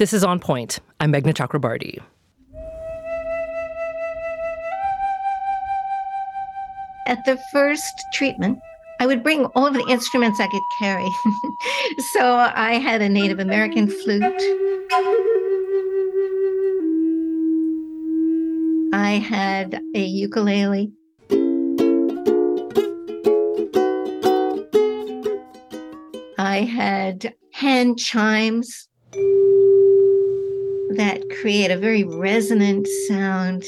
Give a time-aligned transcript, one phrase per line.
[0.00, 0.80] This is On Point.
[0.98, 2.00] I'm Meghna Chakrabarti.
[7.06, 8.60] At the first treatment,
[8.98, 11.06] I would bring all of the instruments I could carry.
[12.14, 14.22] so I had a Native American flute.
[18.94, 20.94] I had a ukulele.
[26.38, 28.88] I had hand chimes
[31.00, 33.64] that create a very resonant sound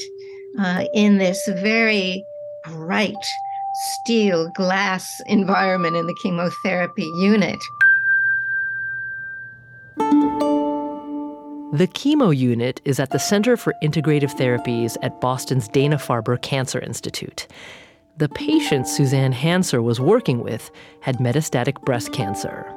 [0.59, 2.23] uh, in this very
[2.63, 3.25] bright
[3.73, 7.57] steel glass environment in the chemotherapy unit.
[11.73, 16.79] The chemo unit is at the Center for Integrative Therapies at Boston's Dana Farber Cancer
[16.79, 17.47] Institute.
[18.17, 20.69] The patient Suzanne Hanser was working with
[21.01, 22.71] had metastatic breast cancer.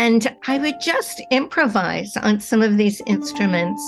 [0.00, 3.82] And I would just improvise on some of these instruments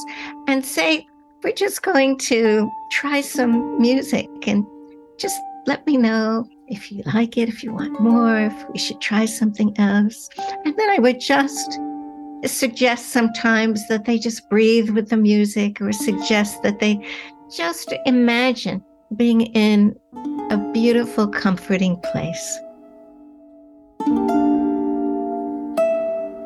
[0.49, 1.07] and say,
[1.45, 4.67] we're just going to try some music and
[5.21, 9.01] just let me know if you like it, if you want more, if we should
[9.01, 10.29] try something else.
[10.65, 11.79] And then I would just
[12.45, 16.99] suggest sometimes that they just breathe with the music or suggest that they
[17.55, 18.83] just imagine
[19.15, 19.97] being in
[20.51, 22.59] a beautiful, comforting place.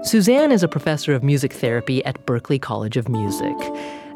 [0.04, 3.56] Suzanne is a professor of music therapy at Berklee College of Music.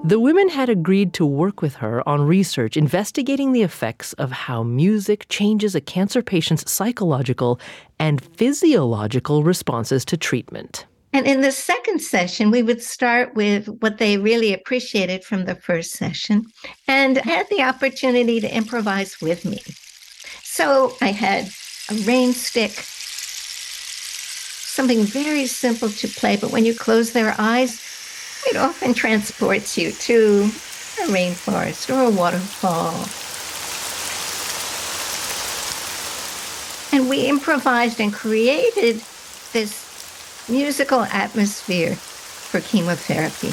[0.04, 4.62] The women had agreed to work with her on research investigating the effects of how
[4.62, 7.58] music changes a cancer patient's psychological
[7.98, 10.84] and physiological responses to treatment.
[11.14, 15.54] And in the second session, we would start with what they really appreciated from the
[15.54, 16.44] first session
[16.86, 19.62] and had the opportunity to improvise with me.
[20.42, 21.48] So I had
[21.90, 22.72] a rain stick,
[24.78, 27.82] something very simple to play, but when you close their eyes,
[28.46, 30.44] it often transports you to
[31.02, 32.94] a rainforest or a waterfall.
[36.92, 39.02] And we improvised and created
[39.52, 43.48] this musical atmosphere for chemotherapy.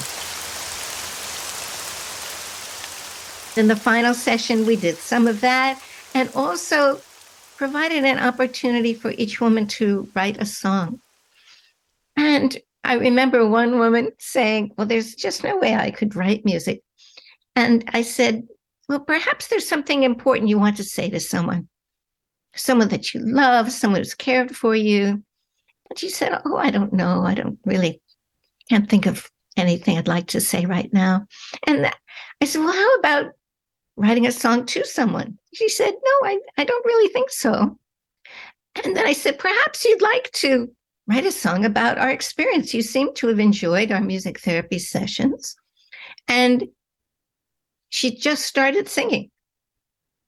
[3.59, 5.81] In the final session, we did some of that
[6.13, 7.01] and also
[7.57, 11.01] provided an opportunity for each woman to write a song.
[12.17, 16.81] And I remember one woman saying, Well, there's just no way I could write music.
[17.55, 18.47] And I said,
[18.87, 21.67] Well, perhaps there's something important you want to say to someone,
[22.55, 25.23] someone that you love, someone who's cared for you.
[25.89, 27.23] And she said, Oh, I don't know.
[27.23, 28.01] I don't really
[28.69, 31.25] can't think of anything I'd like to say right now.
[31.65, 31.91] And
[32.41, 33.31] I said, Well, how about
[33.97, 35.39] writing a song to someone?
[35.53, 37.77] She said, No, I, I don't really think so.
[38.83, 40.69] And then I said, Perhaps you'd like to
[41.07, 42.73] write a song about our experience.
[42.73, 45.55] You seem to have enjoyed our music therapy sessions.
[46.27, 46.67] And
[47.89, 49.29] she just started singing.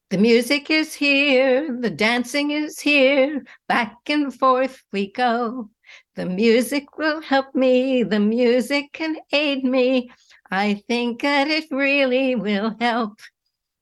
[0.10, 5.70] The music is here, the dancing is here, back and forth we go.
[6.16, 10.10] The music will help me, the music can aid me.
[10.50, 13.20] I think that it really will help.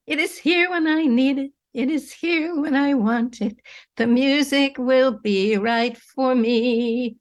[0.08, 1.52] It is here when I need it.
[1.76, 3.58] It is here when I want it.
[3.98, 7.18] The music will be right for me.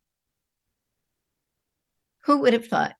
[2.22, 2.94] Who would have thought?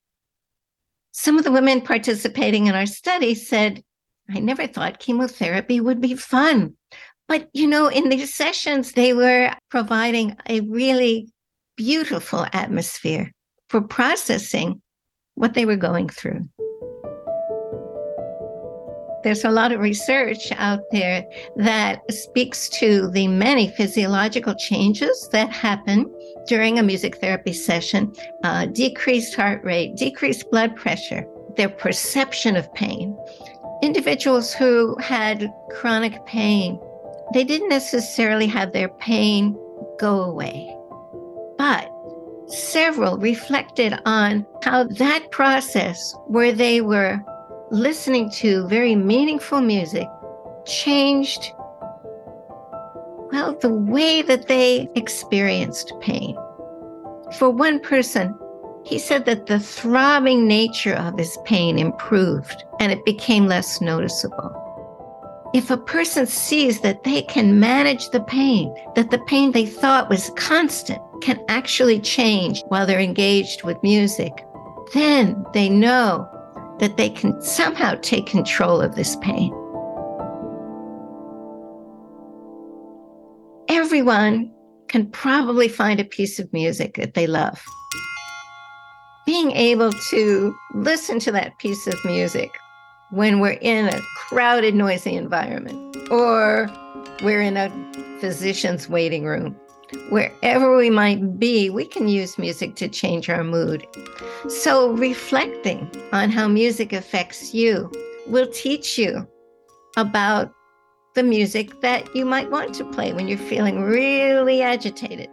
[1.13, 3.85] Some of the women participating in our study said,
[4.29, 6.75] I never thought chemotherapy would be fun.
[7.29, 11.29] But, you know, in these sessions, they were providing a really
[11.77, 13.31] beautiful atmosphere
[13.69, 14.83] for processing
[15.37, 16.49] what they were going through
[19.25, 21.27] there's a lot of research out there
[21.57, 26.13] that speaks to the many physiological changes that happen
[26.47, 28.13] during a music therapy session
[28.45, 31.27] uh, decreased heart rate, decreased blood pressure,
[31.57, 33.17] their perception of pain.
[33.83, 36.79] Individuals who had chronic pain,
[37.33, 39.59] they didn't necessarily have their pain
[39.99, 40.77] go away,
[41.57, 41.91] but
[42.47, 47.19] several reflected on how that process where they were
[47.71, 50.09] listening to very meaningful music
[50.67, 51.53] changed,
[53.33, 56.37] well, the way that they experienced pain.
[57.39, 58.39] For one person,
[58.85, 64.61] he said that the throbbing nature of his pain improved and it became less noticeable.
[65.55, 70.11] If a person sees that they can manage the pain, that the pain they thought
[70.11, 74.33] was constant can actually change while they're engaged with music,
[74.93, 76.29] then they know
[76.81, 79.53] that they can somehow take control of this pain.
[83.69, 84.53] Everyone
[84.89, 87.65] can probably find a piece of music that they love.
[89.27, 92.51] being able to listen to that piece of music
[93.11, 96.71] when we're in a crowded, noisy environment, or
[97.23, 97.71] we're in a
[98.21, 99.57] physician's waiting room.
[100.11, 103.87] Wherever we might be, we can use music to change our mood.
[104.49, 107.91] So, reflecting on how music affects you
[108.27, 109.27] will teach you
[109.97, 110.53] about
[111.15, 115.29] the music that you might want to play when you're feeling really agitated,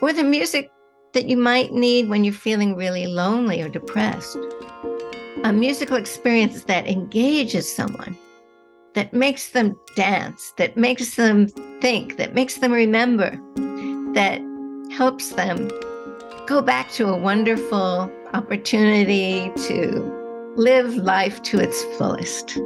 [0.00, 0.70] or the music
[1.14, 4.36] that you might need when you're feeling really lonely or depressed.
[5.44, 8.16] A musical experience that engages someone,
[8.94, 11.48] that makes them dance, that makes them
[11.80, 13.40] think, that makes them remember,
[14.14, 14.40] that
[14.90, 15.70] helps them
[16.46, 20.00] go back to a wonderful opportunity to
[20.56, 22.58] live life to its fullest.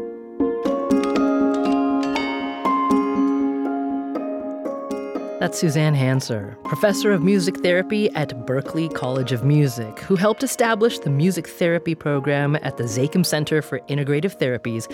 [5.42, 11.00] That's Suzanne Hanser, professor of music therapy at Berklee College of Music, who helped establish
[11.00, 14.88] the music therapy program at the Zakim Center for Integrative Therapies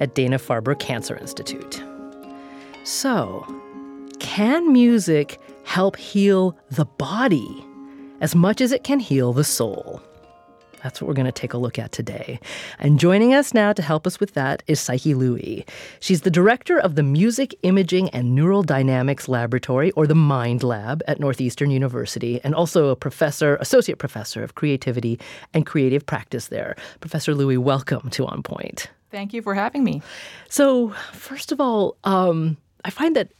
[0.00, 1.82] at Dana Farber Cancer Institute.
[2.84, 3.44] So,
[4.20, 7.64] can music help heal the body
[8.20, 10.02] as much as it can heal the soul?
[10.82, 12.40] That's what we're going to take a look at today.
[12.78, 15.68] And joining us now to help us with that is Psyche Loui.
[16.00, 21.02] She's the director of the Music Imaging and Neural Dynamics Laboratory, or the MIND Lab,
[21.06, 25.18] at Northeastern University, and also a professor, associate professor of creativity
[25.52, 26.76] and creative practice there.
[27.00, 28.88] Professor Loui, welcome to On Point.
[29.10, 30.02] Thank you for having me.
[30.48, 33.30] So, first of all, um, I find that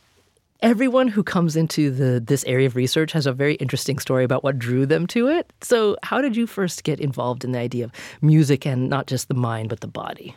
[0.62, 4.44] everyone who comes into the this area of research has a very interesting story about
[4.44, 5.52] what drew them to it.
[5.60, 9.28] So, how did you first get involved in the idea of music and not just
[9.28, 10.36] the mind but the body?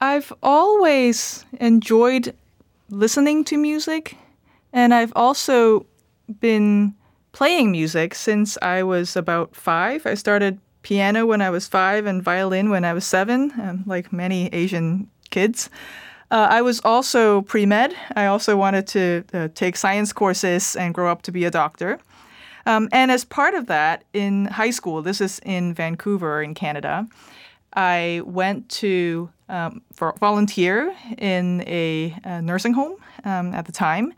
[0.00, 2.34] I've always enjoyed
[2.90, 4.16] listening to music,
[4.72, 5.86] and I've also
[6.40, 6.94] been
[7.32, 10.06] playing music since I was about five.
[10.06, 14.12] I started piano when I was five and violin when I was seven, um, like
[14.12, 15.70] many Asian kids.
[16.34, 17.94] Uh, I was also pre med.
[18.16, 22.00] I also wanted to uh, take science courses and grow up to be a doctor.
[22.66, 27.06] Um, and as part of that, in high school, this is in Vancouver, in Canada,
[27.74, 29.82] I went to um,
[30.18, 34.12] volunteer in a, a nursing home um, at the time.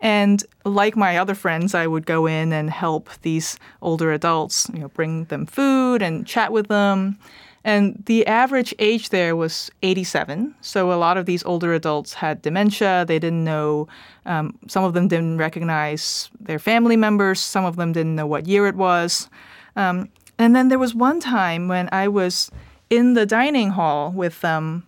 [0.00, 4.78] And like my other friends, I would go in and help these older adults, you
[4.78, 7.18] know, bring them food and chat with them.
[7.68, 10.54] And the average age there was 87.
[10.62, 13.04] So a lot of these older adults had dementia.
[13.06, 13.88] They didn't know,
[14.24, 17.40] um, some of them didn't recognize their family members.
[17.40, 19.28] Some of them didn't know what year it was.
[19.76, 22.50] Um, and then there was one time when I was
[22.88, 24.86] in the dining hall with them.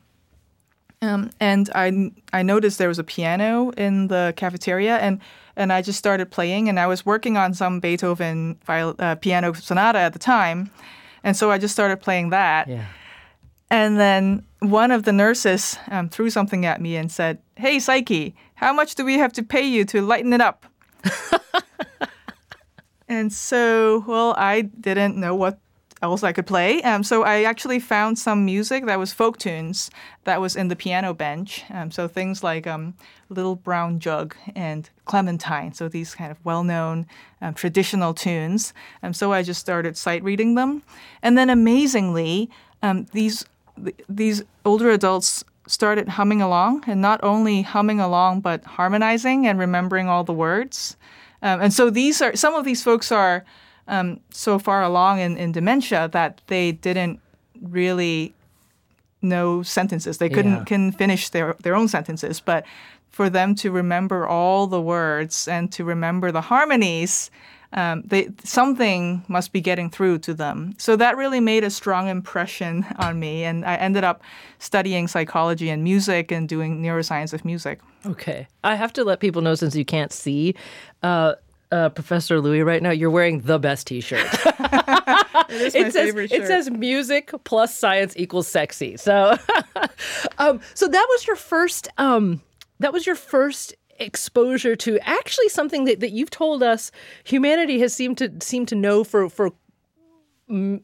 [1.02, 5.20] Um, and I, I noticed there was a piano in the cafeteria, and,
[5.54, 6.70] and I just started playing.
[6.70, 10.70] And I was working on some Beethoven viol- uh, piano sonata at the time.
[11.22, 12.68] And so I just started playing that.
[12.68, 12.86] Yeah.
[13.70, 18.34] And then one of the nurses um, threw something at me and said, Hey, Psyche,
[18.54, 20.66] how much do we have to pay you to lighten it up?
[23.08, 25.58] and so, well, I didn't know what
[26.02, 26.82] else I could play.
[26.82, 29.90] Um, so I actually found some music that was folk tunes
[30.24, 31.64] that was in the piano bench.
[31.70, 32.94] Um, so things like um,
[33.28, 35.72] Little Brown Jug and Clementine.
[35.74, 37.06] So these kind of well-known
[37.42, 38.72] um, traditional tunes.
[39.02, 40.82] Um, so I just started sight reading them,
[41.22, 42.50] and then amazingly,
[42.82, 43.44] um, these
[43.82, 49.58] th- these older adults started humming along, and not only humming along, but harmonizing and
[49.58, 50.96] remembering all the words.
[51.42, 53.44] and so these are some of these folks are
[53.90, 57.20] um, so far along in, in dementia that they didn't
[57.60, 58.32] really
[59.20, 60.16] know sentences.
[60.18, 60.64] They couldn't Yeah.
[60.64, 62.40] can finish their, their own sentences.
[62.40, 62.64] But
[63.10, 67.30] for them to remember all the words and to remember the harmonies,
[67.72, 70.74] um, they, something must be getting through to them.
[70.78, 73.44] So that really made a strong impression on me.
[73.44, 74.22] And I ended up
[74.58, 77.80] studying psychology and music and doing neuroscience of music.
[78.06, 78.46] Okay.
[78.64, 80.54] I have to let people know since you can't see
[81.02, 81.34] uh,
[81.72, 84.26] uh, Professor Loui right now, you're wearing the best T-shirt.
[85.50, 88.96] It is my it says favorite it says music plus science equals sexy.
[88.96, 89.36] So,
[90.38, 91.88] um, so that was your first.
[91.98, 92.40] Um,
[92.78, 96.92] that was your first exposure to actually something that, that you've told us
[97.24, 99.50] humanity has seemed to seem to know for for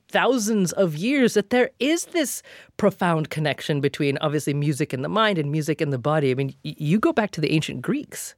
[0.09, 2.43] thousands of years that there is this
[2.77, 6.31] profound connection between obviously music and the mind and music and the body.
[6.31, 8.35] I mean, y- you go back to the ancient Greeks.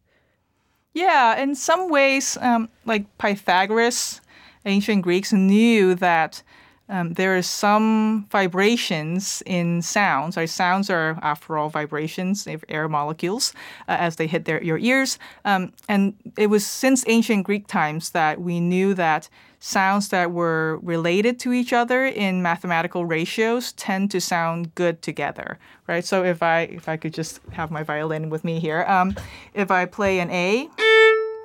[0.99, 4.21] Yeah, in some ways, um, like Pythagoras,
[4.67, 6.43] ancient Greeks knew that
[6.88, 10.37] um, there is some vibrations in sounds.
[10.37, 10.50] Right?
[10.50, 13.52] Sounds are, after all, vibrations of air molecules
[13.87, 15.21] uh, as they hit their, your ears.
[15.45, 19.28] Um, and it was since ancient Greek times that we knew that
[19.61, 25.59] sounds that were related to each other in mathematical ratios tend to sound good together,
[25.87, 26.05] right?
[26.05, 29.14] So if I if I could just have my violin with me here, um,
[29.55, 30.69] if I play an A,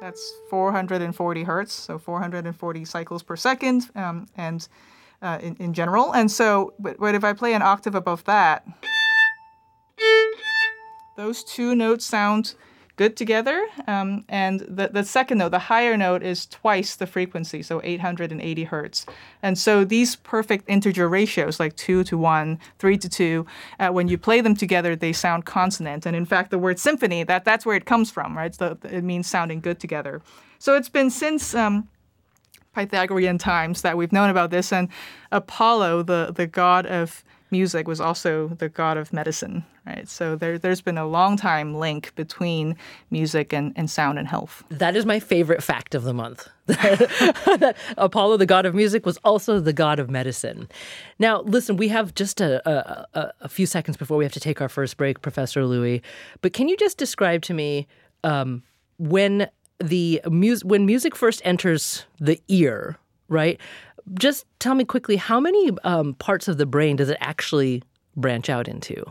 [0.03, 4.67] that's 440 hertz, so 440 cycles per second, um, and
[5.21, 6.13] uh, in, in general.
[6.13, 8.67] And so, but, but if I play an octave above that,
[11.15, 12.55] those two notes sound
[12.95, 13.67] good together.
[13.87, 18.63] Um, and the, the second note, the higher note, is twice the frequency, so 880
[18.65, 19.05] hertz.
[19.41, 23.45] And so these perfect integer ratios, like 2 to 1, 3 to 2,
[23.79, 26.05] uh, when you play them together, they sound consonant.
[26.05, 28.53] And in fact, the word symphony, that, that's where it comes from, right?
[28.53, 30.21] So it means sounding good together.
[30.59, 31.55] So it's been since.
[31.55, 31.89] Um,
[32.73, 34.89] Pythagorean times that we've known about this, and
[35.31, 37.23] Apollo, the, the god of
[37.53, 40.09] music was also the god of medicine, right?
[40.09, 42.75] So there, there's been a long time link between
[43.11, 44.63] music and, and sound and health.
[44.69, 46.49] That is my favorite fact of the month.
[46.65, 50.67] that Apollo, the god of music, was also the god of medicine.
[51.19, 54.59] Now, listen, we have just a, a, a few seconds before we have to take
[54.59, 56.01] our first break, Professor Loui.
[56.41, 57.87] But can you just describe to me
[58.23, 58.63] um,
[58.97, 59.47] when
[59.79, 62.97] the music when music first enters the ear,
[63.29, 63.59] right?
[64.15, 67.83] Just tell me quickly how many um, parts of the brain does it actually
[68.15, 69.03] branch out into?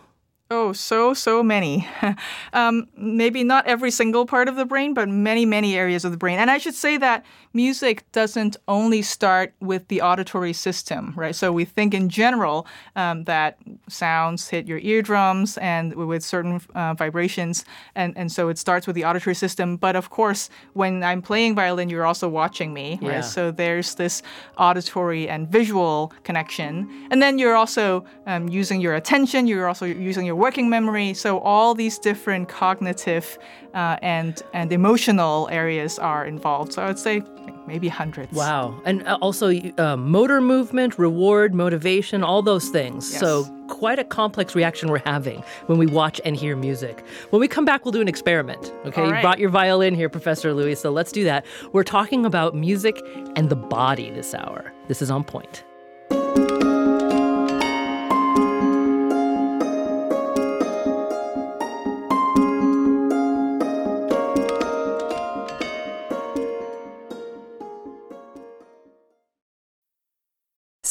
[0.55, 1.89] Oh, so, so many.
[2.53, 6.19] um, maybe not every single part of the brain, but many, many areas of the
[6.19, 6.39] brain.
[6.39, 11.35] And I should say that music doesn't only start with the auditory system, right?
[11.35, 12.67] So we think in general
[12.97, 13.57] um, that
[13.89, 17.65] sounds hit your eardrums and with certain uh, vibrations.
[17.95, 19.79] And, and so it starts with the auditory system.
[19.79, 23.13] But of course, when I'm playing violin, you're also watching me, right?
[23.13, 23.21] Yeah.
[23.23, 24.23] So there's this
[24.59, 27.09] auditory and visual connection.
[27.11, 31.15] And then you're also um, using your attention, you're also using your working memory.
[31.15, 33.39] So all these different cognitive
[33.75, 36.73] uh, and and emotional areas are involved.
[36.73, 37.23] So I would say
[37.67, 38.33] maybe hundreds.
[38.33, 43.11] Wow, and uh, also uh, motor movement, reward, motivation, all those things.
[43.11, 43.21] Yes.
[43.21, 47.05] So quite a complex reaction we're having when we watch and hear music.
[47.31, 48.73] When we come back, we'll do an experiment.
[48.85, 49.15] Okay, right.
[49.15, 50.77] you brought your violin here, Professor Loui.
[50.77, 51.47] So let's do that.
[51.73, 53.01] We're talking about music
[53.37, 54.73] and the body this hour.
[54.89, 55.65] This is on point.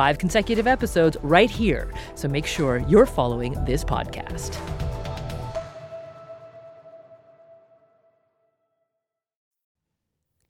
[0.00, 1.92] five consecutive episodes right here.
[2.14, 4.58] So make sure you're following this podcast.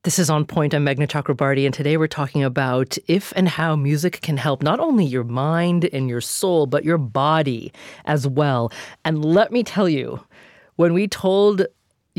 [0.04, 0.72] This is On Point.
[0.72, 4.78] I'm Meghna Chakrabarti, and today we're talking about if and how music can help not
[4.78, 7.72] only your mind and your soul, but your body
[8.04, 8.70] as well.
[9.04, 10.24] And let me tell you,
[10.76, 11.66] when we told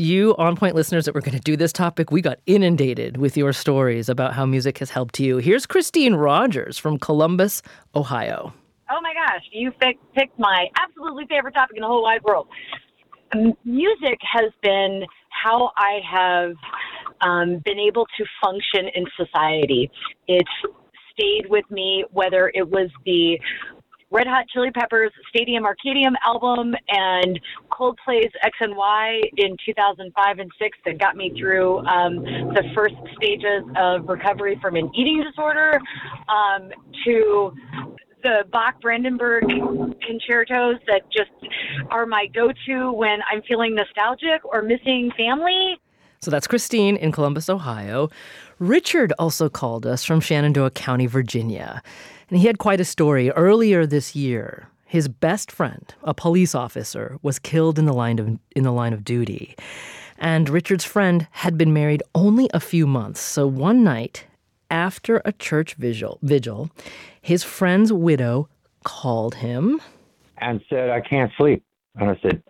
[0.02, 3.36] you on point listeners that we're going to do this topic, we got inundated with
[3.36, 5.38] your stories about how music has helped you.
[5.38, 7.62] Here's Christine Rogers from Columbus,
[7.94, 8.52] Ohio.
[8.90, 12.48] Oh my gosh, you picked my absolutely favorite topic in the whole wide world.
[13.64, 16.52] Music has been how I have
[17.22, 19.90] um, been able to function in society.
[20.28, 20.50] It's
[21.12, 23.38] stayed with me, whether it was the
[24.12, 27.40] Red Hot Chili Peppers Stadium Arcadium album and
[27.72, 32.94] Coldplay's X and Y in 2005 and 6 that got me through um, the first
[33.16, 35.80] stages of recovery from an eating disorder
[36.28, 36.70] um,
[37.06, 37.54] to
[38.22, 39.44] the Bach Brandenburg
[40.06, 41.30] concertos that just
[41.90, 45.80] are my go to when I'm feeling nostalgic or missing family.
[46.20, 48.10] So that's Christine in Columbus, Ohio.
[48.60, 51.82] Richard also called us from Shenandoah County, Virginia.
[52.32, 53.30] And he had quite a story.
[53.32, 58.38] Earlier this year, his best friend, a police officer, was killed in the line of
[58.56, 59.54] in the line of duty.
[60.16, 63.20] And Richard's friend had been married only a few months.
[63.20, 64.24] So one night,
[64.70, 66.70] after a church vigil, vigil
[67.20, 68.48] his friend's widow
[68.82, 69.82] called him
[70.38, 71.62] and said, I can't sleep.
[71.96, 72.42] And I said,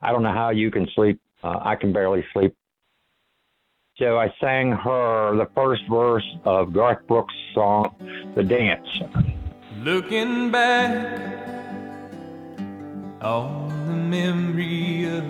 [0.00, 1.20] I don't know how you can sleep.
[1.44, 2.56] Uh, I can barely sleep.
[3.98, 7.94] So I sang her the first verse of Garth Brooks' song,
[8.34, 8.86] The Dance.
[9.78, 11.18] Looking back
[13.22, 15.24] on the memory of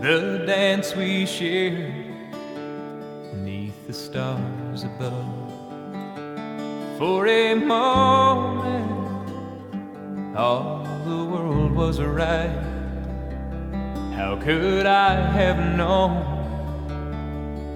[0.00, 1.92] the dance we shared
[3.32, 5.52] beneath the stars above.
[6.98, 9.28] For a moment,
[10.34, 12.48] all the world was right.
[14.16, 16.41] How could I have known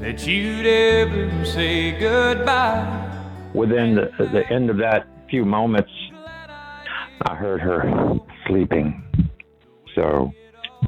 [0.06, 3.50] that you'd ever say goodbye?
[3.54, 5.90] Within the, the end of that few moments,
[7.22, 8.14] I heard her
[8.46, 9.02] sleeping.
[9.96, 10.30] So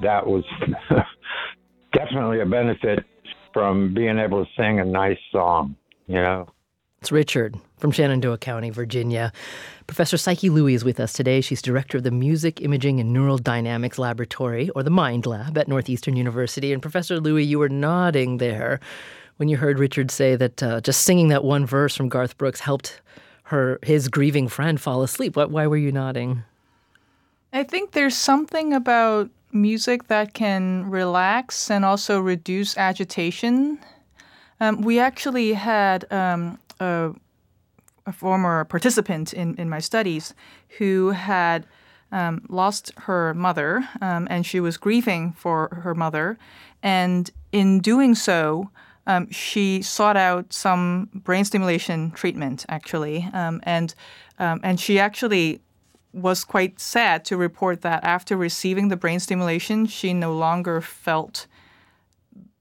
[0.03, 0.45] that was
[1.93, 3.05] definitely a benefit
[3.53, 5.75] from being able to sing a nice song,
[6.07, 6.47] you know.
[7.01, 9.33] It's Richard from Shenandoah County, Virginia.
[9.87, 11.41] Professor Psyche Loui is with us today.
[11.41, 15.69] She's director of the Music, Imaging, and Neural Dynamics Laboratory, or the Mind Lab, at
[15.69, 16.73] Northeastern University.
[16.73, 18.81] And Professor Loui, you were nodding there
[19.37, 22.59] when you heard Richard say that uh, just singing that one verse from Garth Brooks
[22.59, 23.01] helped
[23.45, 25.37] her his grieving friend fall asleep.
[25.37, 26.43] Why, why were you nodding?
[27.53, 33.79] I think there's something about music that can relax and also reduce agitation.
[34.61, 37.13] Um, we actually had um, a,
[38.07, 40.35] a, former participant in, in my studies
[40.79, 41.67] who had
[42.11, 46.39] um, lost her mother um, and she was grieving for her mother.
[46.83, 48.71] And in doing so,
[49.07, 53.29] um, she sought out some brain stimulation treatment, actually.
[53.33, 53.95] Um, and,
[54.39, 55.61] and she actually
[56.13, 61.47] was quite sad to report that after receiving the brain stimulation, she no longer felt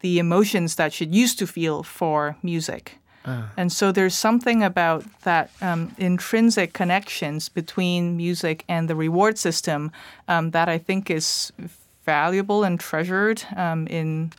[0.02, 2.98] the emotions that she used to feel for music.
[3.28, 3.44] Uh.
[3.58, 9.92] And so there's something about that um, intrinsic connections between music and the reward system
[10.28, 11.52] um, that I think is
[12.06, 14.32] valuable and treasured um, in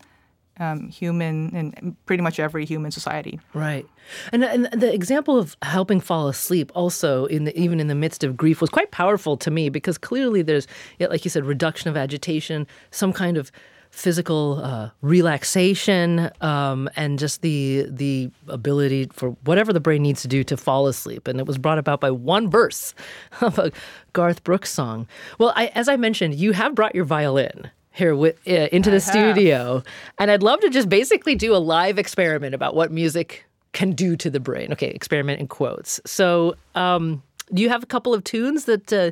[0.58, 3.38] um, human in pretty much every human society.
[3.54, 3.86] Right,
[4.32, 8.24] and and the example of helping fall asleep also in the, even in the midst
[8.24, 10.66] of grief was quite powerful to me because clearly there's
[10.98, 13.52] like you said reduction of agitation, some kind of
[13.90, 20.28] physical uh, relaxation, um, and just the the ability for whatever the brain needs to
[20.28, 21.28] do to fall asleep.
[21.28, 22.94] And it was brought about by one verse
[23.40, 23.72] of a
[24.12, 25.06] Garth Brooks song.
[25.38, 28.96] Well, I, as I mentioned, you have brought your violin here with, uh, into the
[28.96, 29.74] I studio.
[29.74, 29.84] Have.
[30.18, 34.16] And I'd love to just basically do a live experiment about what music can do
[34.16, 34.72] to the brain.
[34.72, 36.00] Okay, experiment in quotes.
[36.06, 37.22] So, um,
[37.52, 39.10] do you have a couple of tunes that uh,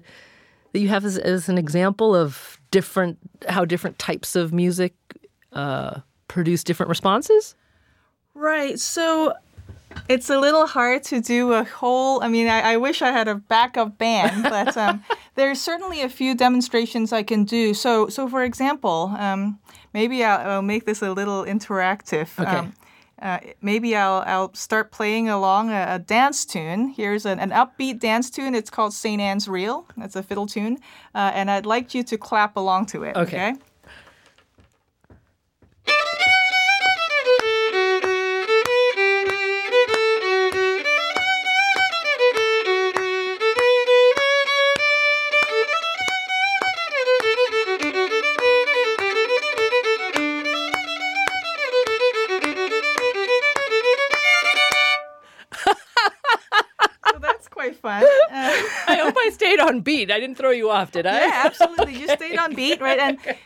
[0.77, 3.17] that you have as, as, an example of different
[3.49, 4.93] how different types of music
[5.55, 7.55] uh, produce different responses?
[8.35, 8.79] Right.
[8.79, 9.33] So
[10.11, 12.23] it's a little hard to do a whole.
[12.23, 15.03] I mean, I, I wish I had a backup band, but um,
[15.35, 17.73] there's certainly a few demonstrations I can do.
[17.73, 19.59] So, so for example, um,
[19.95, 22.39] maybe I'll, I'll, make this a little interactive.
[22.39, 22.51] Okay.
[22.51, 22.75] Um,
[23.23, 26.89] uh, maybe I'll, I'll start playing along a, a dance tune.
[26.89, 28.55] Here's an, an, upbeat dance tune.
[28.55, 29.21] It's called St.
[29.21, 29.87] Anne's Reel.
[29.97, 30.79] That's a fiddle tune.
[31.15, 33.17] Uh, and I'd like you to clap along to it.
[33.17, 33.51] Okay.
[33.51, 33.61] okay?
[59.43, 60.11] On beat.
[60.11, 61.27] I didn't throw you off, did I?
[61.27, 61.95] Yeah, absolutely.
[61.95, 62.01] okay.
[62.01, 62.99] You stayed on beat, right?
[62.99, 63.19] And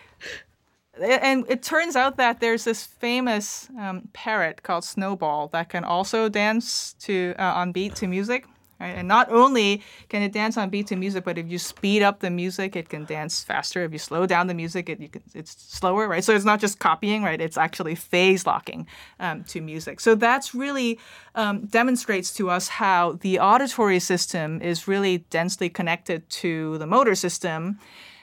[1.00, 6.28] and it turns out that there's this famous um, parrot called Snowball that can also
[6.28, 8.46] dance to uh, on beat to music.
[8.80, 8.96] Right?
[8.96, 12.20] And not only can it dance on beat to music, but if you speed up
[12.20, 13.84] the music, it can dance faster.
[13.84, 16.24] If you slow down the music, it, can, it's slower, right?
[16.24, 17.40] So it's not just copying, right?
[17.40, 18.86] It's actually phase locking
[19.18, 20.00] um, to music.
[20.00, 20.98] So that's really
[21.34, 27.14] um, demonstrates to us how the auditory system is really densely connected to the motor
[27.14, 27.78] system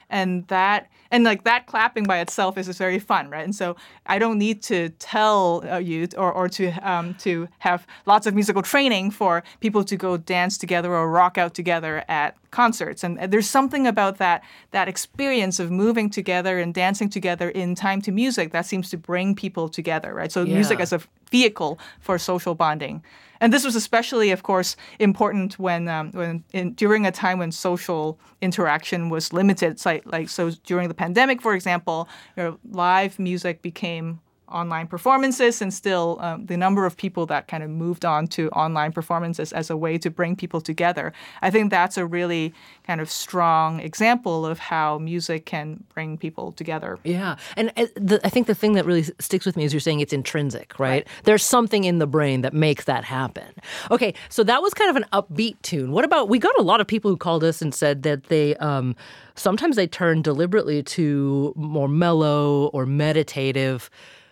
[0.09, 3.43] and that and like that clapping by itself is, is very fun right?
[3.43, 7.85] And so i don't need to tell uh, you or, or to um, to have
[8.05, 12.35] lots of musical training for people to go dance together or rock out together at
[12.51, 13.03] concerts.
[13.03, 18.01] And there's something about that that experience of moving together and dancing together in time
[18.03, 20.31] to music that seems to bring people together right?
[20.31, 20.55] So yeah.
[20.55, 23.03] music as a vehicle for social bonding
[23.39, 27.51] and this was especially, of course, important when um, when in, during a time when
[27.51, 29.83] social interaction was limited.
[29.85, 35.61] Like, like so during the pandemic, for example, you know, live music became online performances
[35.61, 39.51] and still um, the number of people that kind of moved on to online performances
[39.51, 41.13] as a way to bring people together.
[41.41, 42.53] I think that's a really
[42.85, 46.97] kind of strong example of how music can bring people together.
[47.03, 47.35] Yeah.
[47.55, 49.99] And uh, the, I think the thing that really sticks with me is you're saying
[49.99, 50.89] it's intrinsic, right?
[50.89, 51.07] right?
[51.23, 53.53] There's something in the brain that makes that happen.
[53.91, 55.91] Okay, so that was kind of an upbeat tune.
[55.91, 58.55] What about, we got a lot of people who called us and said that they,
[58.57, 58.95] um,
[59.35, 63.89] sometimes they turn deliberately to more mellow or meditative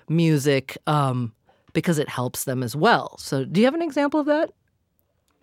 [0.10, 1.34] music um,
[1.74, 3.18] because it helps them as well.
[3.20, 4.52] So, do you have an example of that?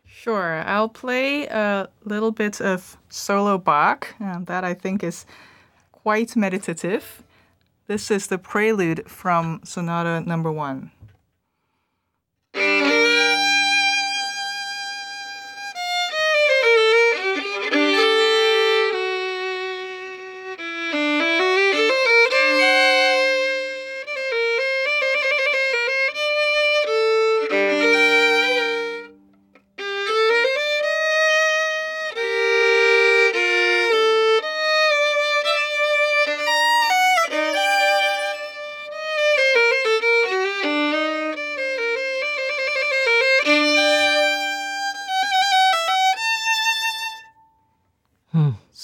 [0.05, 0.62] Sure.
[0.66, 4.14] I'll play a little bit of solo Bach.
[4.20, 5.27] and that I think is
[5.90, 7.22] quite meditative.
[7.87, 10.90] This is the prelude from Sonata number one.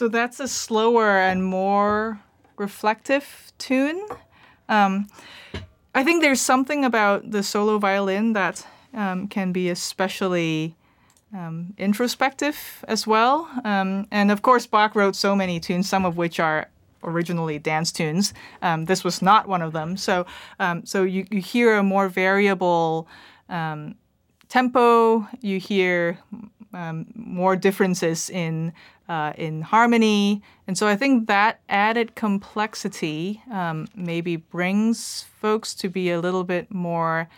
[0.08, 2.18] So that's a slower and more
[2.56, 4.00] reflective tune.
[4.66, 5.06] Um,
[5.94, 10.74] I think there's something about the solo violin that um, can be especially
[11.34, 13.50] um, introspective as well.
[13.64, 16.70] Um, and of course, Bach wrote so many tunes, some of which are
[17.02, 18.32] originally dance tunes.
[18.62, 19.98] Um, this was not one of them.
[19.98, 20.24] So,
[20.58, 23.06] um, so you, you hear a more variable
[24.48, 25.28] tempo.
[25.42, 26.18] You hear
[27.14, 28.72] more differences in
[29.08, 30.42] uh, in harmony.
[30.66, 36.44] And so I think that added complexity um, maybe brings folks to be a little
[36.44, 37.28] bit more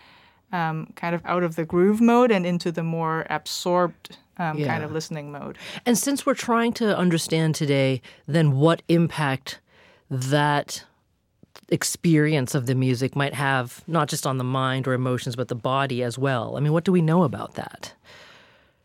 [0.53, 4.67] um, kind of out of the groove mode and into the more absorbed um, yeah.
[4.67, 5.59] kind of listening mode.
[5.87, 9.61] And since we're trying to understand today, then what impact
[10.11, 10.85] that
[11.69, 15.55] experience of the music might have, not just on the mind or emotions, but the
[15.55, 16.57] body as well.
[16.57, 17.95] I mean, what do we know about that?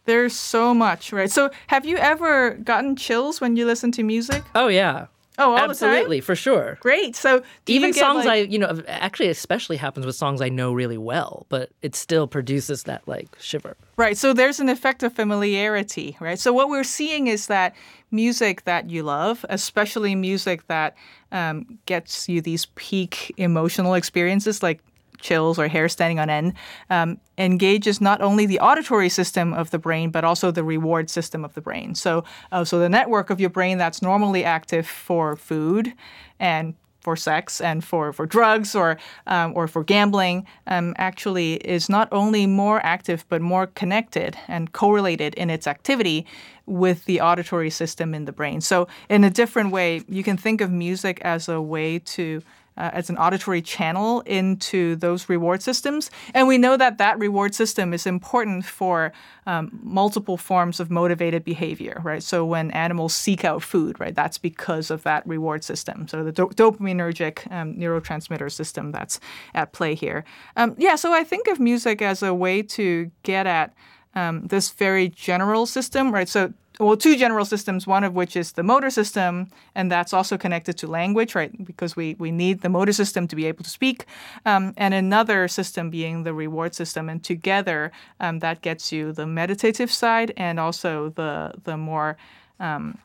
[0.06, 1.32] There's so much, right?
[1.32, 4.44] So, have you ever gotten chills when you listen to music?
[4.54, 5.08] Oh yeah.
[5.38, 6.78] Oh, all absolutely, for sure.
[6.80, 7.15] Great.
[7.15, 8.32] So even songs like...
[8.32, 12.26] I, you know, actually, especially happens with songs I know really well, but it still
[12.26, 13.76] produces that like shiver.
[13.98, 14.18] Right.
[14.18, 16.39] So there's an effect of familiarity, right?
[16.39, 17.76] So what we're seeing is that
[18.12, 20.96] music that you love, especially music that
[21.34, 24.80] um, gets you these peak emotional experiences, like
[25.19, 26.54] chills or hair standing on end,
[26.89, 31.43] um, engages not only the auditory system of the brain but also the reward system
[31.45, 31.95] of the brain.
[31.95, 35.93] So, uh, so the network of your brain that's normally active for food
[36.39, 36.75] and
[37.06, 38.97] for sex and for, for drugs or
[39.28, 44.73] um, or for gambling um, actually is not only more active but more connected and
[44.73, 46.25] correlated in its activity
[46.65, 48.60] with the auditory system in the brain.
[48.60, 52.41] So in a different way, you can think of music as a way to
[52.77, 56.11] uh, as an auditory channel into those reward systems.
[56.33, 59.13] And we know that that reward system is important for
[59.45, 62.23] um, multiple forms of motivated behavior, right?
[62.23, 66.07] So when animals seek out food, right, that's because of that reward system.
[66.07, 69.19] So the do- dopaminergic um, neurotransmitter system that's
[69.53, 70.25] at play here.
[70.55, 73.73] Um, yeah, so I think of music as a way to get at
[74.15, 76.29] um, this very general system, right?
[76.29, 80.38] So well, two general systems, one of which is the motor system, and that's also
[80.38, 81.65] connected to language, right?
[81.65, 84.05] Because we, we need the motor system to be able to speak,
[84.45, 87.09] um, and another system being the reward system.
[87.09, 92.17] And together, um, that gets you the meditative side and also the, the more
[92.59, 92.97] um,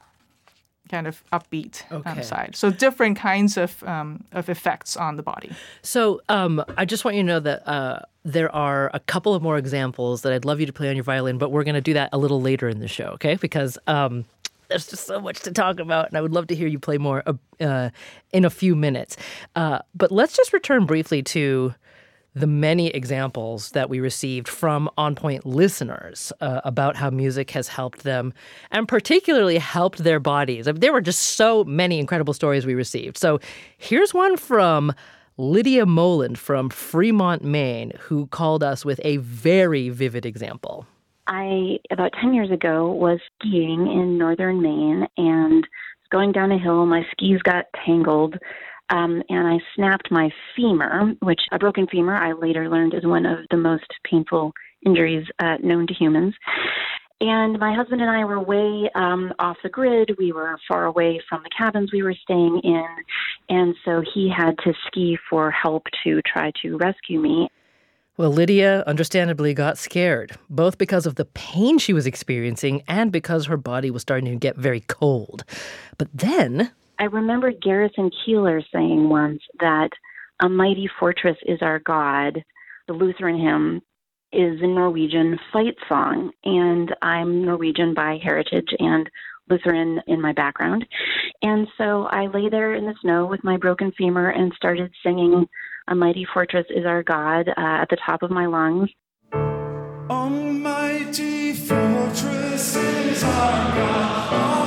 [0.91, 2.11] kind of upbeat um, okay.
[2.11, 2.57] um, side.
[2.57, 5.53] So different kinds of um, of effects on the body.
[5.83, 9.43] So um, I just want you to know that uh, there are a couple of
[9.43, 11.81] more examples that I'd love you to play on your violin, but we're going to
[11.81, 13.37] do that a little later in the show, okay?
[13.37, 14.25] Because um,
[14.69, 16.99] there's just so much to talk about, and I would love to hear you play
[16.99, 17.91] more uh, uh
[18.33, 19.17] in a few minutes.
[19.57, 21.75] Uh, but let's just return briefly to
[22.35, 27.69] the many examples that we received from On Point listeners uh, about how music has
[27.69, 28.33] helped them
[28.71, 30.69] and particularly helped their bodies.
[30.69, 33.19] I mean, there were just so many incredible stories we received.
[33.19, 33.41] So
[33.79, 34.93] here's one from
[35.37, 40.87] Lydia Moland from Fremont, Maine, who called us with a very vivid example.
[41.27, 45.67] I, about 10 years ago, was skiing in northern Maine and
[46.11, 46.85] going down a hill.
[46.87, 48.37] My skis got tangled
[48.91, 53.27] um, and I snapped my femur, which a broken femur I later learned is one
[53.27, 54.53] of the most painful
[54.85, 56.35] injuries uh, known to humans.
[57.21, 60.13] And my husband and I were way um, off the grid.
[60.19, 62.87] We were far away from the cabins we were staying in.
[63.51, 67.51] And so he had to ski for help to try to rescue me.
[68.17, 73.47] Well, Lydia understandably got scared, both because of the pain she was experiencing and because
[73.47, 75.45] her body was starting to get very cold.
[75.99, 76.73] But then.
[77.01, 79.89] I remember Garrison Keillor saying once that
[80.43, 82.45] a mighty fortress is our God.
[82.89, 83.81] The Lutheran hymn
[84.33, 89.09] is a Norwegian fight song, and I'm Norwegian by heritage and
[89.49, 90.85] Lutheran in my background.
[91.41, 95.47] And so I lay there in the snow with my broken femur and started singing
[95.89, 98.91] A Mighty Fortress is Our God uh, at the top of my lungs.
[101.71, 104.60] Fortress is our God.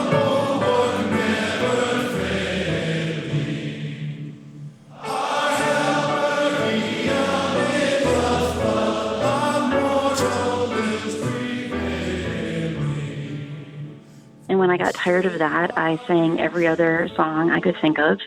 [14.74, 18.20] I got tired of that, I sang every other song I could think of.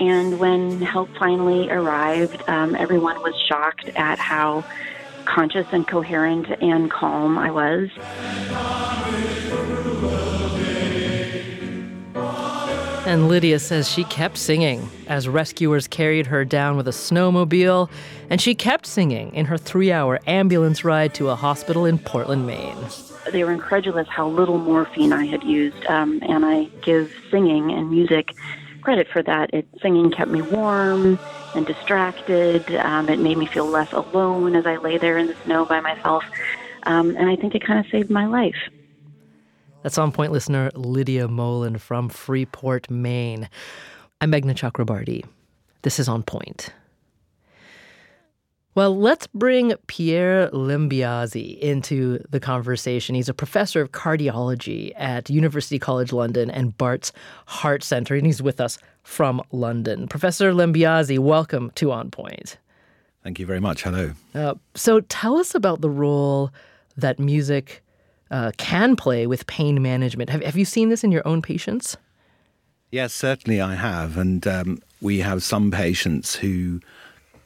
[0.00, 4.64] And when help finally arrived, um, everyone was shocked at how
[5.24, 7.90] conscious and coherent and calm I was.
[13.06, 17.88] And Lydia says she kept singing as rescuers carried her down with a snowmobile,
[18.28, 22.48] and she kept singing in her three hour ambulance ride to a hospital in Portland,
[22.48, 22.76] Maine
[23.32, 27.90] they were incredulous how little morphine I had used, um, and I give singing and
[27.90, 28.34] music
[28.82, 29.52] credit for that.
[29.52, 31.18] It singing kept me warm
[31.54, 32.74] and distracted.
[32.76, 35.80] Um, it made me feel less alone as I lay there in the snow by
[35.80, 36.24] myself,
[36.84, 38.56] um, and I think it kind of saved my life.
[39.82, 43.48] That's on point listener Lydia Moland from Freeport, Maine.
[44.20, 45.24] I'm Meghna Chakrabarti.
[45.82, 46.70] This is On Point.
[48.78, 53.16] Well, let's bring Pier Lambiase into the conversation.
[53.16, 57.10] He's a professor of cardiology at University College London and Bart's
[57.46, 60.06] Heart Center, and he's with us from London.
[60.06, 62.56] Professor Lambiase, welcome to On Point.
[63.24, 63.82] Thank you very much.
[63.82, 64.12] Hello.
[64.32, 66.52] Uh, so, tell us about the role
[66.96, 67.82] that music
[68.30, 70.30] uh, can play with pain management.
[70.30, 71.96] Have, have you seen this in your own patients?
[72.92, 74.16] Yes, certainly I have.
[74.16, 76.80] And um, we have some patients who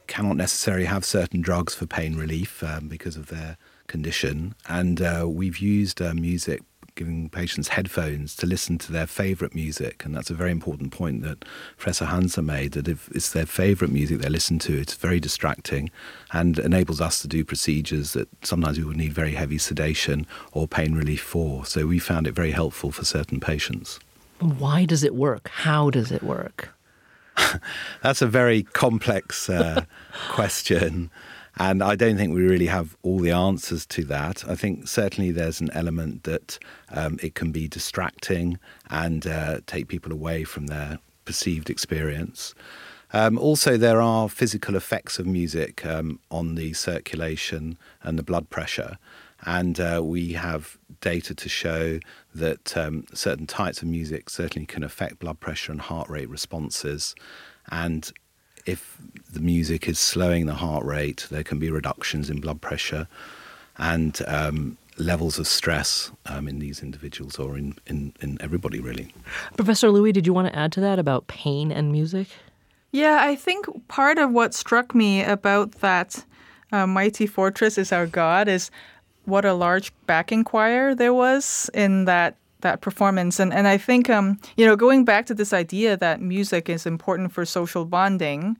[0.07, 4.55] cannot necessarily have certain drugs for pain relief um, because of their condition.
[4.67, 6.61] And uh, we've used uh, music,
[6.95, 10.05] giving patients headphones to listen to their favorite music.
[10.05, 11.43] And that's a very important point that
[11.77, 15.89] Professor Hanser made that if it's their favorite music they listen to, it's very distracting
[16.31, 20.67] and enables us to do procedures that sometimes we would need very heavy sedation or
[20.67, 21.65] pain relief for.
[21.65, 23.99] So we found it very helpful for certain patients.
[24.39, 25.49] Why does it work?
[25.49, 26.72] How does it work?
[28.01, 29.85] That's a very complex uh,
[30.29, 31.09] question.
[31.57, 34.43] And I don't think we really have all the answers to that.
[34.47, 36.57] I think certainly there's an element that
[36.89, 38.57] um, it can be distracting
[38.89, 42.55] and uh, take people away from their perceived experience.
[43.13, 48.49] Um, also, there are physical effects of music um, on the circulation and the blood
[48.49, 48.97] pressure.
[49.45, 51.99] And uh, we have data to show
[52.33, 57.13] that um, certain types of music certainly can affect blood pressure and heart rate responses.
[57.69, 58.11] And
[58.65, 58.97] if
[59.31, 63.07] the music is slowing the heart rate, there can be reductions in blood pressure
[63.77, 69.13] and um, levels of stress um, in these individuals or in, in, in everybody, really.
[69.57, 72.27] Professor Loui, did you want to add to that about pain and music?
[72.91, 76.23] Yeah, I think part of what struck me about that
[76.71, 78.69] uh, Mighty Fortress is Our God is
[79.25, 83.39] what a large backing choir there was in that that performance.
[83.39, 86.85] And and I think um you know going back to this idea that music is
[86.85, 88.57] important for social bonding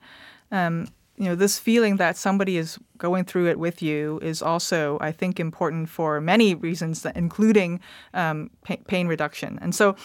[0.52, 4.98] um you know this feeling that somebody is going through it with you is also
[5.00, 7.80] I think important for many reasons that, including
[8.12, 8.50] um,
[8.86, 9.58] pain reduction.
[9.60, 9.96] And so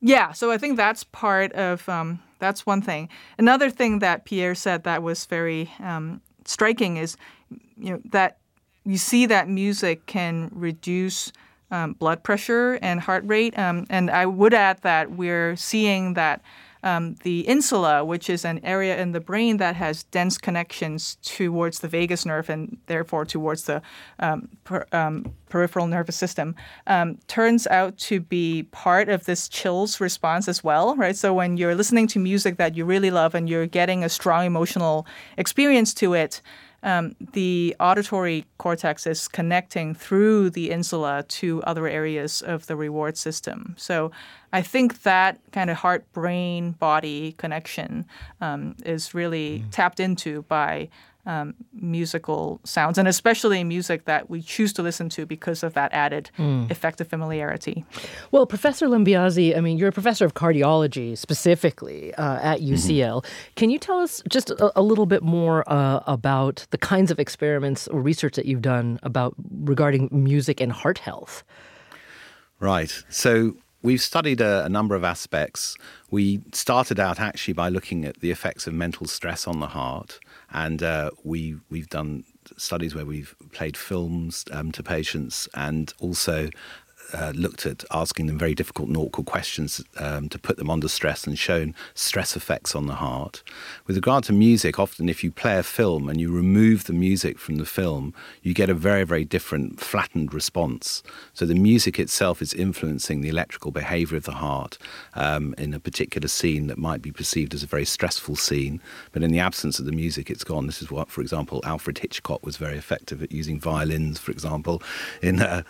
[0.00, 3.08] yeah so I think that's part of um, that's one thing.
[3.38, 7.16] Another thing that Pier said that was very um, striking is
[7.76, 8.39] you know that
[8.90, 11.32] you see that music can reduce
[11.70, 13.56] um, blood pressure and heart rate.
[13.58, 16.42] Um, and I would add that we're seeing that
[16.82, 21.80] um, the insula, which is an area in the brain that has dense connections towards
[21.80, 23.82] the vagus nerve and therefore towards the
[24.18, 26.54] um, per, um, peripheral nervous system,
[26.86, 31.16] um, turns out to be part of this chills response as well, right?
[31.16, 34.46] So when you're listening to music that you really love and you're getting a strong
[34.46, 36.40] emotional experience to it,
[36.82, 43.16] um, the auditory cortex is connecting through the insula to other areas of the reward
[43.16, 43.74] system.
[43.76, 44.10] So
[44.52, 48.06] I think that kind of heart brain body connection
[48.40, 49.70] um, is really mm.
[49.70, 50.88] tapped into by
[51.30, 55.90] um, musical sounds, and especially music that we choose to listen to because of that
[55.92, 56.70] added Mm.
[56.70, 57.84] effect of familiarity.
[58.32, 63.24] Well, Professor Lambiase, I mean, you're a professor of cardiology specifically uh, at UCL.
[63.56, 67.18] Can you tell us just a, a little bit more uh, about the kinds of
[67.20, 69.34] experiments or research that you've done about
[69.72, 71.44] regarding music and heart health?
[72.58, 72.92] Right.
[73.08, 75.76] So we've studied a, a, number of aspects.
[76.10, 80.20] We started out actually by looking at the effects of mental stress on the heart,
[80.52, 82.24] and uh, we we've done
[82.56, 86.50] studies where we've played films um, to patients and also.
[87.12, 91.26] Uh, looked at asking them very difficult awkward questions um, to put them under stress
[91.26, 93.42] and shown stress effects on the heart.
[93.86, 97.38] With regard to music, often if you play a film and you remove the music
[97.38, 101.02] from the film, you get a very, very different flattened response.
[101.32, 104.78] So the music itself is influencing the electrical behavior of the heart
[105.14, 108.80] um, in a particular scene that might be perceived as a very stressful scene.
[109.12, 110.66] But in the absence of the music, it's gone.
[110.66, 114.82] This is what, for example, Alfred Hitchcock was very effective at using violins, for example,
[115.22, 115.40] in.
[115.40, 115.62] Uh,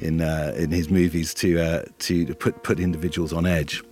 [0.00, 3.82] in uh, in his movies to uh, to put put individuals on edge.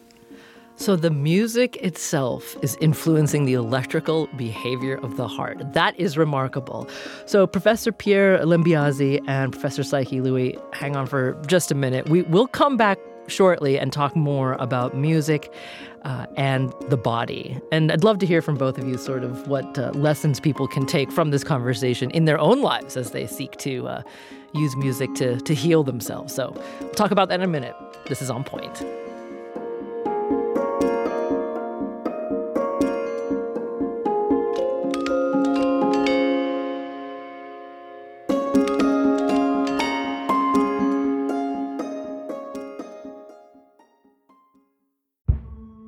[0.80, 5.74] So the music itself is influencing the electrical behavior of the heart.
[5.74, 6.88] That is remarkable.
[7.26, 12.08] So Professor Pier Lambiase and Professor Psyche Loui, hang on for just a minute.
[12.08, 12.98] We will come back
[13.30, 15.52] shortly and talk more about music
[16.02, 17.58] uh, and the body.
[17.72, 20.66] And I'd love to hear from both of you sort of what uh, lessons people
[20.66, 24.02] can take from this conversation in their own lives as they seek to uh,
[24.54, 26.34] use music to, to heal themselves.
[26.34, 27.74] So we'll talk about that in a minute.
[28.06, 28.82] This is On Point.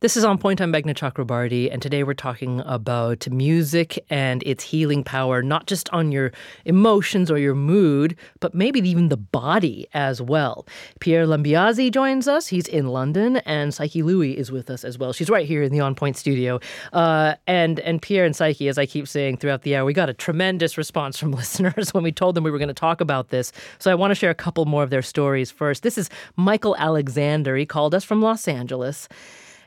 [0.00, 0.62] This is On Point.
[0.62, 5.90] I'm Meghna Chakrabarti, and today we're talking about music and its healing power, not just
[5.90, 6.32] on your
[6.64, 10.66] emotions or your mood, but maybe even the body as well.
[11.00, 12.46] Pier Lambiase joins us.
[12.46, 15.12] He's in London, and Psyche Loui is with us as well.
[15.12, 16.60] She's right here in the On Point studio.
[16.94, 20.08] Uh, and, and Pier and Psyche, as I keep saying throughout the hour, we got
[20.08, 23.28] a tremendous response from listeners when we told them we were going to talk about
[23.28, 23.52] this.
[23.78, 25.82] So I want to share a couple more of their stories first.
[25.82, 27.54] This is Michael Alexander.
[27.54, 29.06] He called us from Los Angeles.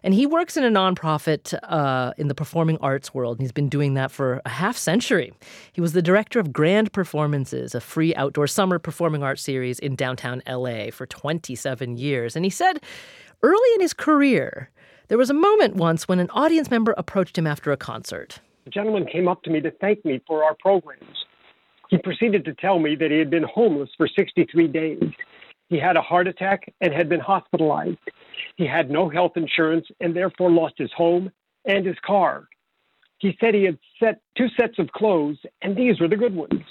[0.04, 3.70] And he works in a nonprofit uh, in the performing arts world, and he's been
[3.70, 5.32] doing that for a half century.
[5.72, 9.96] He was the director of Grand Performances, a free outdoor summer performing arts series in
[9.96, 12.36] downtown LA for 27 years.
[12.36, 12.82] And he said
[13.42, 14.70] early in his career,
[15.08, 18.39] there was a moment once when an audience member approached him after a concert.
[18.66, 21.26] A gentleman came up to me to thank me for our programs.
[21.89, 25.04] He proceeded to tell me that he had been homeless for 63 days.
[25.70, 27.98] He had a heart attack and had been hospitalized.
[28.56, 31.32] He had no health insurance and therefore lost his home
[31.66, 32.48] and his car.
[33.20, 36.62] He said he had set two sets of clothes, and these were the good ones.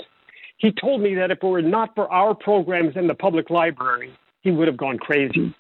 [0.59, 4.13] He told me that if it were not for our programs in the public library,
[4.43, 5.55] he would have gone crazy.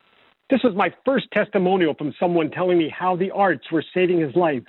[0.50, 4.36] This was my first testimonial from someone telling me how the arts were saving his
[4.36, 4.62] life.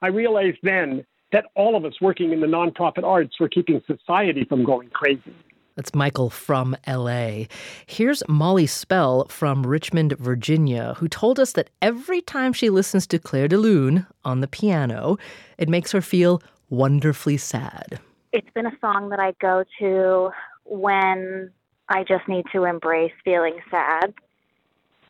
[0.00, 4.44] I realized then that all of us working in the nonprofit arts were keeping society
[4.44, 5.34] from going crazy.
[5.76, 7.44] That's Michael from LA.
[7.84, 13.18] Here's Molly Spell from Richmond, Virginia, who told us that every time she listens to
[13.18, 15.18] Clair de Lune on the piano,
[15.58, 18.00] it makes her feel wonderfully sad.
[18.32, 20.30] It's been a song that I go to
[20.64, 21.50] when
[21.90, 24.14] I just need to embrace feeling sad.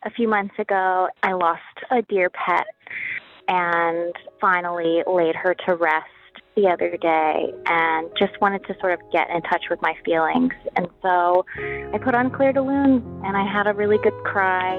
[0.03, 2.67] A few months ago, I lost a dear pet
[3.47, 6.07] and finally laid her to rest
[6.57, 10.53] the other day and just wanted to sort of get in touch with my feelings.
[10.75, 14.75] And so I put on Clair de Lune and I had a really good cry.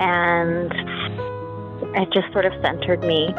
[0.00, 0.72] And
[1.94, 3.34] it just sort of centered me.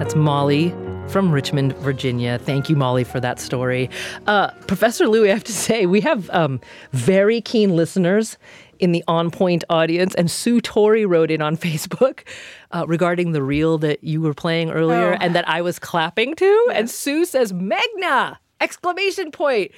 [0.00, 0.74] That's Molly
[1.08, 2.38] from Richmond, Virginia.
[2.38, 3.88] Thank you, Molly, for that story.
[4.26, 6.60] Uh, Professor Loui, I have to say, we have um,
[6.92, 8.36] very keen listeners
[8.78, 12.20] in the On Point audience, and Sue Torrey wrote in on Facebook
[12.72, 15.18] uh, regarding the reel that you were playing earlier Oh.
[15.20, 16.68] and that I was clapping to.
[16.74, 18.36] And Sue says, Meghna!
[18.60, 19.70] Exclamation point.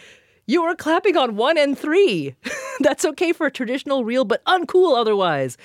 [0.46, 2.34] You are clapping on one and three.
[2.80, 5.56] That's okay for a traditional reel, but uncool otherwise.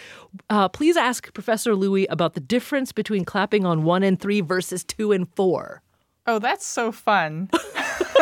[0.49, 4.83] Uh, please ask Professor Loui about the difference between clapping on one and three versus
[4.83, 5.81] two and four.
[6.27, 7.49] Oh, that's so fun.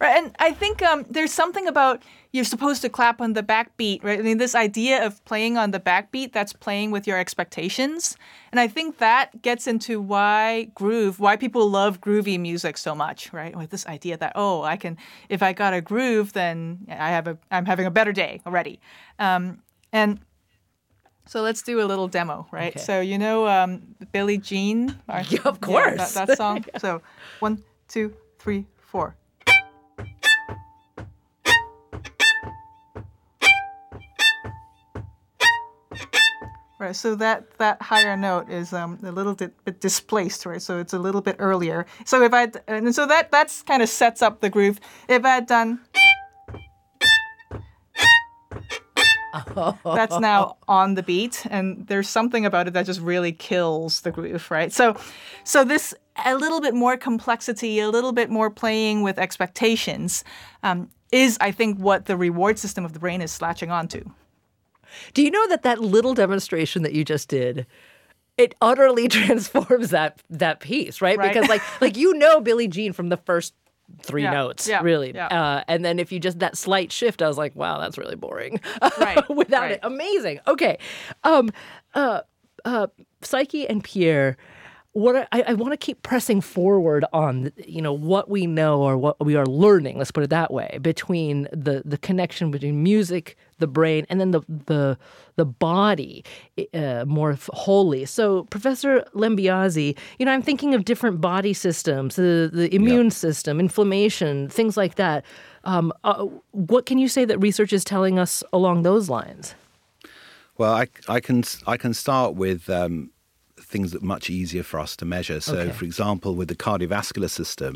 [0.00, 2.02] right, and I think um, there's something about
[2.32, 4.18] you're supposed to clap on the backbeat, right?
[4.18, 8.16] I mean, this idea of playing on the backbeat, that's playing with your expectations.
[8.50, 13.32] And I think that gets into why groove, why people love groovy music so much,
[13.34, 13.54] right?
[13.54, 14.96] Like this idea that, oh, I can,
[15.28, 18.80] if I got a groove, then I have a, I'm having a better day already.
[19.18, 19.60] Um,
[19.92, 20.18] and
[21.26, 22.74] so let's do a little demo, right?
[22.74, 22.80] Okay.
[22.84, 24.98] So you know um, Billie Jean?
[25.28, 26.14] Yeah, of course.
[26.14, 26.64] that, that song.
[26.78, 27.02] So
[27.40, 29.16] one, two, three, four.
[36.82, 40.60] Right, so that, that higher note is um, a little bit, bit displaced, right?
[40.60, 41.86] So it's a little bit earlier.
[42.04, 44.80] So if I and so that that's kind of sets up the groove.
[45.06, 45.78] If I had done
[49.84, 54.10] that's now on the beat and there's something about it that just really kills the
[54.10, 54.94] groove right so
[55.42, 55.94] so this
[56.26, 60.22] a little bit more complexity a little bit more playing with expectations
[60.62, 64.04] um, is i think what the reward system of the brain is latching onto
[65.14, 67.66] Do you know that that little demonstration that you just did?
[68.38, 71.18] It utterly transforms that that piece, right?
[71.18, 71.32] Right.
[71.32, 73.54] Because like like you know Billie Jean from the first
[74.00, 75.12] three Yeah, notes, yeah, really.
[75.14, 75.26] yeah.
[75.26, 78.16] Uh, and then if you just that slight shift, I was like, wow, that's really
[78.16, 78.58] boring.
[78.98, 79.72] Right, Without right.
[79.72, 80.40] it, amazing.
[80.48, 80.78] Okay,
[81.24, 81.50] um,
[81.94, 82.22] uh,
[82.64, 82.86] uh,
[83.20, 84.36] Psyche and Pier.
[84.94, 88.98] What I, I want to keep pressing forward on, you know, what we know or
[88.98, 89.96] what we are learning.
[89.96, 90.78] Let's put it that way.
[90.82, 94.98] Between the the connection between music, the brain, and then the the
[95.36, 96.24] the body
[96.74, 98.04] uh, more wholly.
[98.04, 103.60] So, Professor Lambiase, you know, I'm thinking of different body systems, the the immune system,
[103.60, 105.24] inflammation, things like that.
[105.64, 109.54] Um, uh, what can you say that research is telling us along those lines?
[110.58, 113.10] Well, I, I can I can start with um,
[113.72, 115.40] things that are much easier for us to measure.
[115.40, 115.72] So, Okay.
[115.78, 117.74] for example, with the cardiovascular system,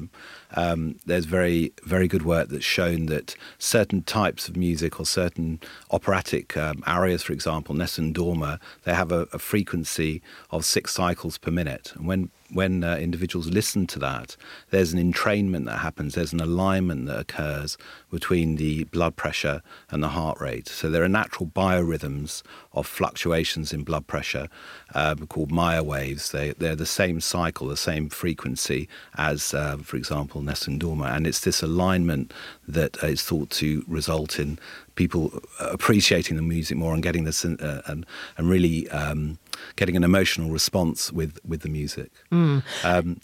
[0.63, 3.29] um, there's very very good work that's shown that
[3.59, 5.49] certain types of music or certain
[5.91, 8.53] operatic um, arias, for example, Nessun Dorma,
[8.85, 11.93] they have a, a frequency of six cycles per minute.
[11.97, 14.37] And when when uh, individuals listen to that,
[14.71, 16.15] there's an entrainment that happens.
[16.15, 17.77] There's an alignment that occurs
[18.11, 20.69] between the blood pressure and the heart rate.
[20.69, 22.43] So there are natural biorhythms
[22.73, 24.49] of fluctuations in blood pressure
[24.95, 26.31] um, called Mayer waves.
[26.31, 31.15] They, they're the same cycle, the same frequency as, uh, for example, Nessun Dorma.
[31.15, 32.33] And it's this alignment
[32.69, 34.59] that is thought to result in
[34.95, 39.39] people appreciating the music more and getting this uh, and, and really um,
[39.77, 42.11] getting an emotional response with, with the music.
[42.31, 42.63] Mm.
[42.85, 43.21] Um,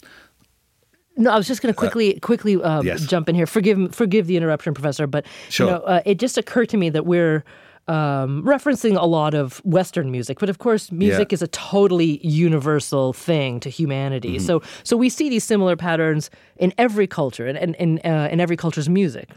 [1.15, 3.05] No, I was just going to quickly quickly um, yes.
[3.05, 3.45] jump in here.
[3.45, 5.67] Forgive forgive the interruption, Professor, but Sure.
[5.67, 7.43] you know, uh, it just occurred to me that we're
[7.87, 11.35] um, referencing a lot of Western music, but of course, music Yeah.
[11.35, 14.37] is a totally universal thing to humanity.
[14.37, 14.47] Mm-hmm.
[14.47, 18.39] So so we see these similar patterns in every culture and in in, uh, in
[18.39, 19.29] every culture's music.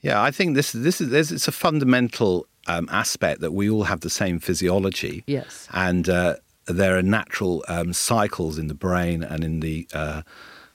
[0.00, 4.00] Yeah, I think this this is it's a fundamental um, aspect that we all have
[4.00, 5.24] the same physiology.
[5.26, 5.68] Yes.
[5.72, 6.36] and uh,
[6.66, 10.22] there are natural um, cycles in the brain and in the uh,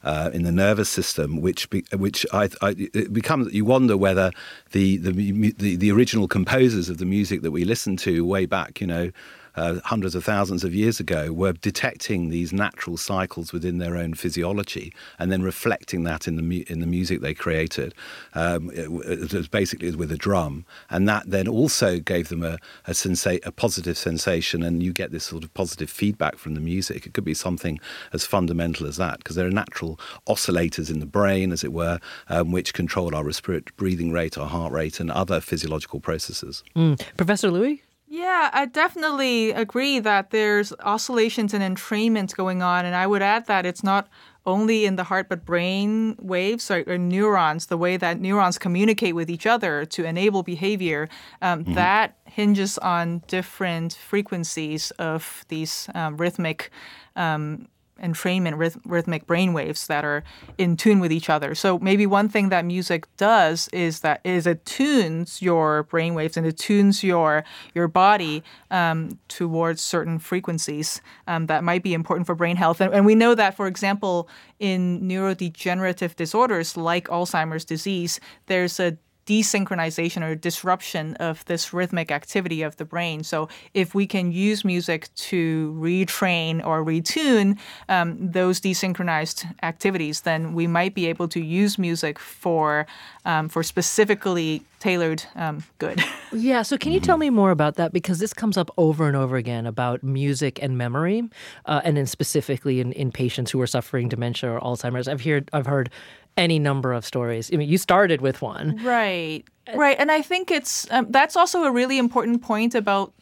[0.03, 4.31] uh, in the nervous system, which be, which I, I it becomes you wonder whether
[4.71, 8.81] the, the the the original composers of the music that we listen to way back,
[8.81, 9.11] you know.
[9.55, 14.13] Uh, hundreds of thousands of years ago, were detecting these natural cycles within their own
[14.13, 17.93] physiology, and then reflecting that in the mu- in the music they created.
[18.33, 22.57] Um, it, it was basically with a drum, and that then also gave them a
[22.87, 26.61] a, sensa- a positive sensation, and you get this sort of positive feedback from the
[26.61, 27.05] music.
[27.05, 27.79] It could be something
[28.13, 31.99] as fundamental as that, because there are natural oscillators in the brain, as it were,
[32.29, 36.63] um, which control our respiratory breathing rate, our heart rate, and other physiological processes.
[36.75, 37.01] Mm.
[37.17, 37.81] Professor Loui?
[38.13, 42.85] Yeah, I definitely agree that there's oscillations and entrainment going on.
[42.85, 44.09] And I would add that it's not
[44.45, 49.15] only in the heart, but brain waves or, or neurons, the way that neurons communicate
[49.15, 51.07] with each other to enable behavior,
[51.41, 56.69] um, that hinges on different frequencies of these um, rhythmic
[57.15, 57.69] um,
[58.01, 60.23] entrainment ryth- rhythmic brain waves that are
[60.57, 61.55] in tune with each other.
[61.55, 66.37] So maybe one thing that music does is that is it tunes your brain waves
[66.37, 67.43] and it tunes your
[67.73, 72.81] your body um, towards certain frequencies um, that might be important for brain health.
[72.81, 74.27] And, and we know that, for example,
[74.59, 82.61] in neurodegenerative disorders like Alzheimer's disease, there's a desynchronization or disruption of this rhythmic activity
[82.61, 83.23] of the brain.
[83.23, 87.57] So, if we can use music to retrain or retune
[87.89, 92.85] um, those desynchronized activities, then we might be able to use music for
[93.25, 96.03] um, for specifically tailored um, good.
[96.33, 96.61] Yeah.
[96.61, 97.91] So, can you tell me more about that?
[97.91, 101.29] Because this comes up over and over again about music and memory,
[101.65, 105.09] uh, and then specifically in, in patients who are suffering dementia or Alzheimer's.
[105.09, 105.89] I've heard I've heard
[106.37, 107.49] any number of stories.
[107.53, 109.43] I mean, you started with one, right?
[109.73, 113.13] Right, and I think it's um, that's also a really important point about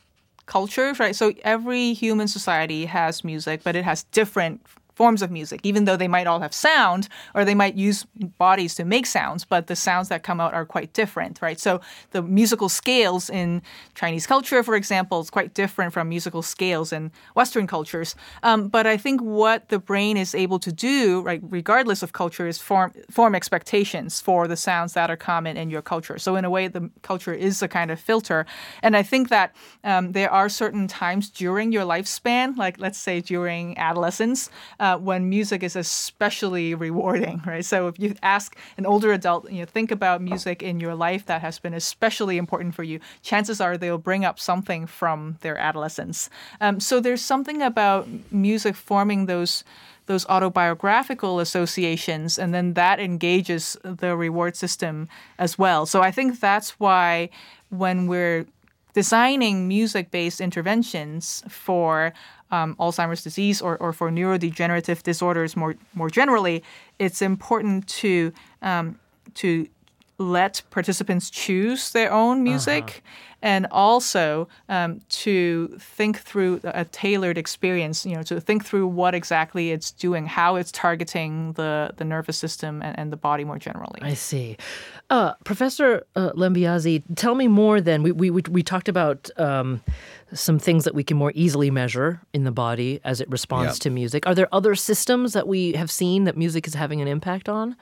[0.45, 1.15] culture, right?
[1.15, 4.61] So every human society has music, but it has different
[4.99, 8.05] forms of music, even though they might all have sound or they might use
[8.37, 11.57] bodies to make sounds, but the sounds that come out are quite different, right?
[11.57, 11.79] So
[12.11, 13.61] the musical scales in
[13.95, 18.13] Chinese culture, for example, is quite different from musical scales in Western cultures.
[18.43, 22.45] Um, but I think what the brain is able to do, right, regardless of culture,
[22.45, 26.17] is form form expectations for the sounds that are common in your culture.
[26.19, 28.45] So in a way, the culture is a kind of filter,
[28.83, 33.21] and I think that um, there are certain times during your lifespan, like let's say
[33.21, 34.49] during adolescence.
[34.79, 37.65] Uh, uh, when music is especially rewarding, right?
[37.65, 41.25] So if you ask an older adult, you know, think about music in your life
[41.27, 45.57] that has been especially important for you, chances are they'll bring up something from their
[45.57, 46.29] adolescence.
[46.61, 49.63] Um, so there's something about music forming those
[50.07, 55.85] those autobiographical associations, and then that engages the reward system as well.
[55.85, 57.29] So I think that's why
[57.69, 58.47] when we're
[58.93, 62.13] designing music based interventions for
[62.51, 66.63] um, Alzheimer's disease or, or for neurodegenerative disorders more more generally,
[66.97, 68.99] it's important to um,
[69.35, 69.67] to
[70.17, 73.28] let participants choose their own music uh-huh.
[73.41, 79.15] And also um, to think through a tailored experience you know to think through what
[79.15, 83.57] exactly it's doing how it's targeting the, the nervous system and, and the body more
[83.57, 83.99] generally.
[84.01, 84.57] I see.
[85.09, 88.03] Uh, professor uh, Lambiase tell me more then.
[88.03, 89.81] We, we, we talked about um,
[90.33, 93.81] some things that we can more easily measure in the body as it responds yep.
[93.81, 94.27] to music.
[94.27, 97.75] Are there other systems that we have seen that music is having an impact on?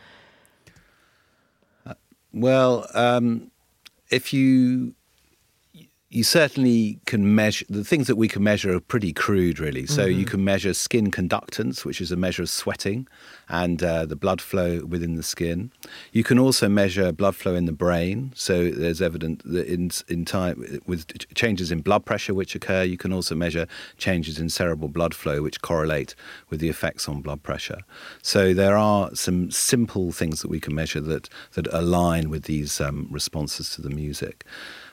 [2.34, 3.51] Well, um,
[4.10, 4.93] if you
[6.10, 9.86] you certainly can measure the things that we can measure are pretty crude, really.
[9.86, 10.20] So mm-hmm.
[10.20, 13.08] you can measure skin conductance, which is a measure of sweating
[13.49, 15.70] and uh, the blood flow within the skin.
[16.14, 18.32] You can also measure blood flow in the brain.
[18.36, 21.05] So there's evidence that in in time with
[21.36, 25.41] changes in blood pressure which occur, you can also measure changes in cerebral blood flow
[25.41, 26.16] which correlate
[26.49, 27.80] with the effects on blood pressure.
[28.22, 32.80] So there are some simple things that we can measure that that align with these
[32.80, 34.45] um, responses to the music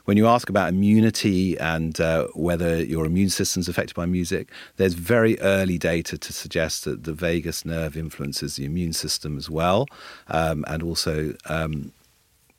[0.04, 4.50] when you ask about immunity and uh, whether your immune system is affected by music,
[4.76, 9.48] there's very early data to suggest that the vagus nerve influences the immune system as
[9.50, 9.86] well,
[10.28, 11.34] um, and also.
[11.46, 11.92] Um,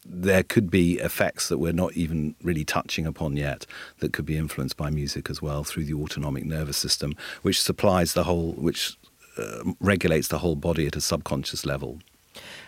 [0.07, 3.65] there could be effects that we're not even really touching upon yet
[4.01, 8.13] that could be influenced by music as well through the autonomic nervous system, which supplies
[8.13, 8.95] the whole, which
[9.39, 11.97] uh, regulates the whole body at a subconscious level.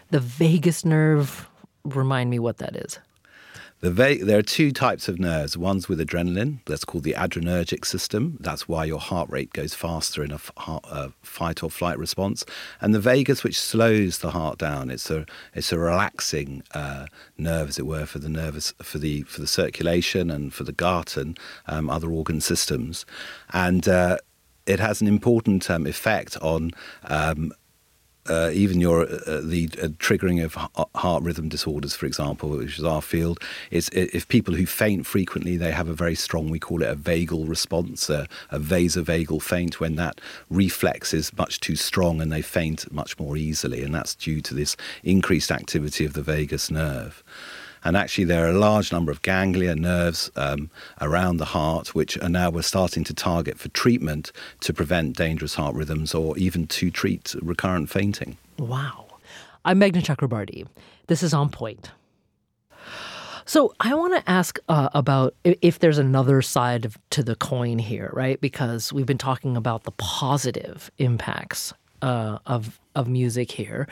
[0.10, 1.48] The vagus nerve,
[1.84, 2.98] remind me what that is.
[3.80, 5.56] The va- there are two types of nerves.
[5.56, 8.38] One's with adrenaline, that's called the adrenergic system.
[8.40, 10.40] That's why your heart rate goes faster in a
[11.22, 12.44] fight or flight response.
[12.82, 14.90] And the vagus, which slows the heart down.
[14.90, 17.06] It's a it's a relaxing uh,
[17.38, 20.74] nerve, as it were, for the nervous for the for the circulation and for the
[20.74, 23.06] gut and um, other organ systems.
[23.54, 24.18] And uh,
[24.66, 26.72] it has an important um, effect on
[27.04, 27.54] um,
[28.30, 30.54] uh, even your uh, the uh, triggering of
[30.96, 33.40] heart rhythm disorders, for example, which is our field,
[33.72, 36.96] is if people who faint frequently, they have a very strong, we call it a
[36.96, 40.20] vagal response, a, a vasovagal faint, when that
[40.50, 44.54] reflex is much too strong and they faint much more easily, and that's due to
[44.54, 47.24] this increased activity of the vagus nerve.
[47.84, 50.70] And actually, there are a large number of ganglia nerves um,
[51.02, 55.56] around the heart, which are now we're starting to target for treatment to prevent dangerous
[55.56, 58.38] heart rhythms or even to treat recurrent fainting.
[58.58, 59.06] Wow.
[59.66, 60.68] I'm Meghna Chakrabarti.
[61.08, 61.92] This is On Point.
[63.46, 67.80] So I want to ask uh, about if there's another side of, to the coin
[67.80, 68.42] here, right?
[68.42, 73.88] Because we've been talking about the positive impacts uh, of of music here.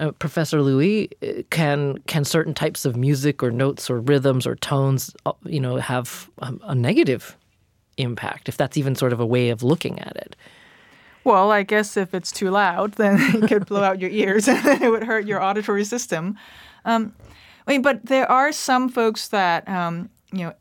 [0.00, 4.56] Uh, Professor Loui, uh, can can certain types of music or notes or rhythms or
[4.56, 7.36] tones, uh, you know, have a, a negative
[7.98, 8.48] impact?
[8.48, 10.36] If that's even sort of a way of looking at it.
[11.22, 14.82] Well, I guess if it's too loud, then it could blow out your ears and
[14.82, 16.36] it would hurt your auditory system.
[16.86, 17.14] Um,
[17.66, 20.54] I mean, but there are some folks that um, you know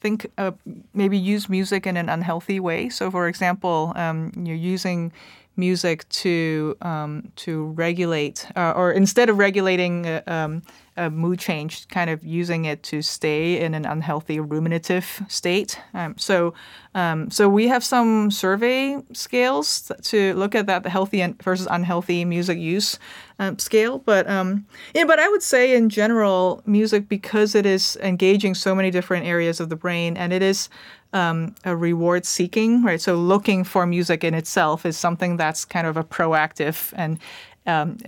[0.00, 0.52] think uh,
[0.92, 2.90] maybe use music in an unhealthy way.
[2.90, 5.12] So, for example, um, you're using
[5.56, 10.62] music to um, to regulate, uh, or instead of regulating uh, um,
[10.96, 15.78] a mood change, kind of using it to stay in an unhealthy ruminative state.
[15.92, 16.54] Um, so,
[16.94, 22.24] um, so we have some survey scales to look at that, the healthy versus unhealthy
[22.24, 22.98] music use
[23.40, 23.98] um, scale.
[23.98, 28.74] But um, yeah, but I would say in general, music because it is engaging so
[28.74, 30.68] many different areas of the brain, and it is
[31.12, 33.00] um, a reward seeking, right?
[33.00, 37.18] So looking for music in itself is something that's kind of a proactive and
[37.66, 37.98] um,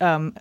[0.00, 0.34] um,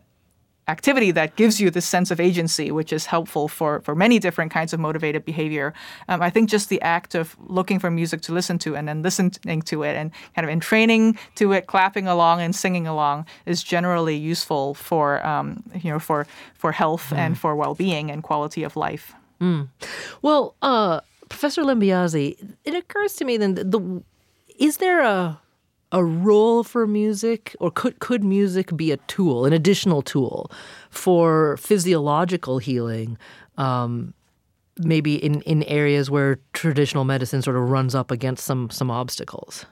[0.68, 4.51] activity that gives you this sense of agency, which is helpful for, for many different
[4.51, 5.74] kinds of motivated behavior.
[6.09, 9.01] Um, I think just the act of looking for music to listen to and then
[9.01, 13.26] listening to it and kind of in training to it, clapping along and singing along
[13.45, 17.18] is generally useful for um, you know for for health mm.
[17.18, 19.13] and for well being and quality of life.
[19.39, 19.70] Mm.
[20.22, 24.03] Well, uh, Professor Lambiase, it occurs to me then the, the
[24.59, 25.39] is there a
[25.91, 30.51] a role for music or could could music be a tool an additional tool
[30.89, 33.17] for physiological healing
[33.57, 34.13] um,
[34.77, 39.65] maybe in, in areas where traditional medicine sort of runs up against some some obstacles?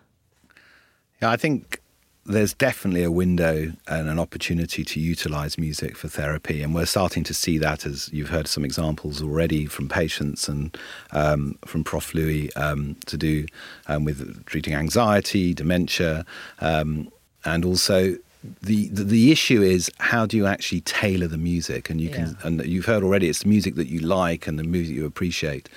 [1.22, 1.82] Yeah i think
[2.26, 7.24] there's definitely a window and an opportunity to utilize music for therapy, and we're starting
[7.24, 10.76] to see that as you've heard some examples already from patients and
[11.12, 12.14] um, from Prof.
[12.14, 13.46] Loui um, to do
[13.88, 16.26] um, with treating anxiety, dementia,
[16.60, 17.12] um,
[17.44, 18.16] and also
[18.62, 22.38] the, the, the issue is how do you actually tailor the music and you can
[22.40, 22.48] yeah.
[22.48, 25.70] and you've heard already it's music that you like and the music you appreciate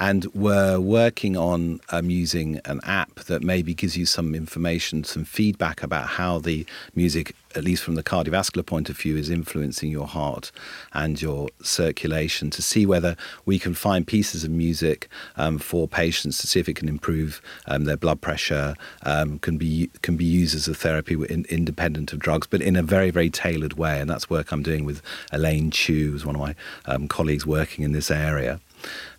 [0.00, 5.24] and we're working on um, using an app that maybe gives you some information, some
[5.24, 9.90] feedback about how the music, at least from the cardiovascular point of view, is influencing
[9.90, 10.50] your heart
[10.94, 16.38] and your circulation to see whether we can find pieces of music um, for patients
[16.38, 20.24] to see if it can improve um, their blood pressure, um, can be can be
[20.24, 24.00] used as a therapy in, independent of drugs, but in a very very tailored way.
[24.00, 26.54] And that's work I'm doing with Elaine Chew, who's one of my
[26.86, 28.60] um, colleagues working in this area.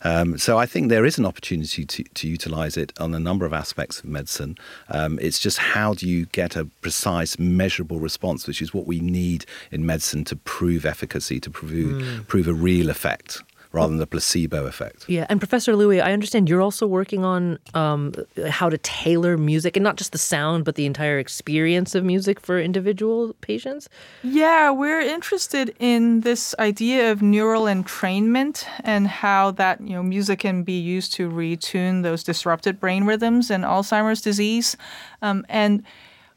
[0.03, 3.45] Um, so I think there is an opportunity to, to utilize it on a number
[3.45, 4.57] of aspects of medicine.
[4.89, 8.99] Um, it's just how do you get a precise, measurable response, which is what we
[8.99, 12.27] need in medicine to prove efficacy, to prove, mm.
[12.27, 13.41] prove a real effect
[13.71, 15.05] rather than the placebo effect.
[15.07, 18.13] Yeah, and Professor Loui, I understand you're also working on um,
[18.49, 22.39] how to tailor music and not just the sound, but the entire experience of music
[22.39, 23.87] for individual patients.
[24.23, 30.39] Yeah, we're interested in this idea of neural entrainment and how that you know music
[30.39, 34.75] can be used to retune those disrupted brain rhythms in Alzheimer's disease,
[35.21, 35.83] um, and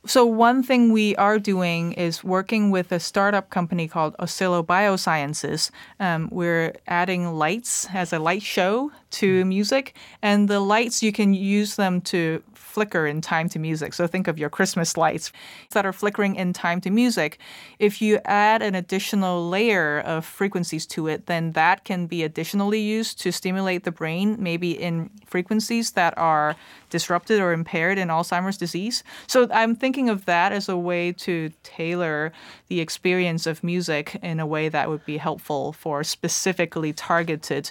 [0.06, 5.70] so one thing we are doing is working with a startup company called Oscillo Biosciences.
[5.98, 11.34] Um, we're adding lights as a light show to music, and the lights you can
[11.34, 12.42] use them to
[12.74, 13.94] flicker in time to music.
[13.94, 15.30] So think of your Christmas lights
[15.70, 17.38] that are flickering in time to music.
[17.78, 22.80] If you add an additional layer of frequencies to it, then that can be additionally
[22.80, 26.56] used to stimulate the brain, maybe in frequencies that are
[26.90, 29.04] disrupted or impaired in Alzheimer's disease.
[29.28, 32.32] So I'm thinking of that as a way to tailor
[32.66, 37.70] the experience of music in a way that would be helpful for specifically targeted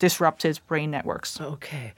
[0.00, 1.40] disrupted brain networks.
[1.40, 1.92] Okay.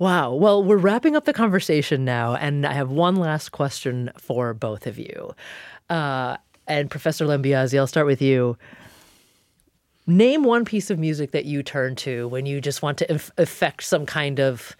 [0.00, 0.34] Wow.
[0.34, 4.88] Well, we're wrapping up the conversation now, and I have one last question for both
[4.88, 5.32] of you.
[5.88, 6.36] Uh,
[6.66, 8.58] and Professor Lambiase, I'll start with you.
[10.06, 13.84] Name one piece of music that you turn to when you just want to effect
[13.84, 14.76] some kind of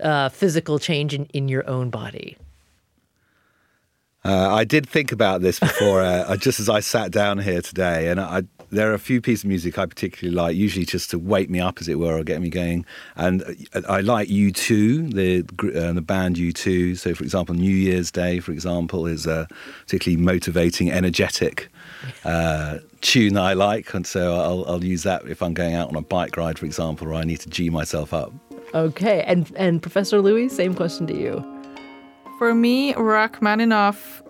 [0.00, 2.36] uh, physical change in, in your own body.
[4.24, 8.08] Uh, I did think about this before, uh, just as I sat down here today,
[8.08, 11.18] and I, there are a few pieces of music I particularly like, usually just to
[11.18, 12.86] wake me up, as it were, or get me going.
[13.16, 13.44] And
[13.86, 16.96] I like U2, the uh, the band U2.
[16.96, 19.46] So, for example, New Year's Day, for example, is a
[19.82, 21.68] particularly motivating, energetic
[22.24, 25.90] uh, tune that I like, and so I'll, I'll use that if I'm going out
[25.90, 28.32] on a bike ride, for example, or I need to g myself up.
[28.74, 31.53] Okay, and and Professor Loui, same question to you.
[32.44, 34.22] For me, Rachmaninoff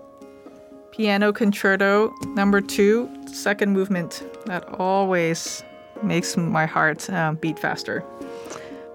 [0.92, 4.22] Piano Concerto Number Two, second movement.
[4.46, 5.64] That always
[6.00, 8.04] makes my heart um, beat faster.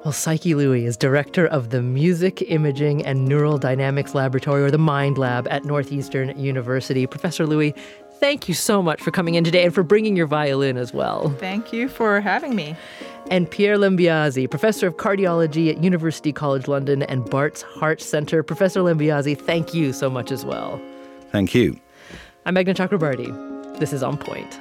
[0.06, 4.78] Well, Psyche Loui is director of the Music Imaging and Neural Dynamics Laboratory, or the
[4.78, 7.06] Mind Lab, at Northeastern University.
[7.06, 7.78] Professor Loui,
[8.22, 11.28] thank you so much for coming in today and for bringing your violin as well.
[11.40, 12.74] Thank you for having me.
[13.30, 18.42] And Pier Lambiase, professor of cardiology at University College London and Bart's Heart Center.
[18.42, 20.82] Professor Lambiase, thank you so much as well.
[21.32, 21.80] Thank you.
[22.48, 23.80] I'm Meghna Chakrabarti.
[23.80, 24.60] This is On Point.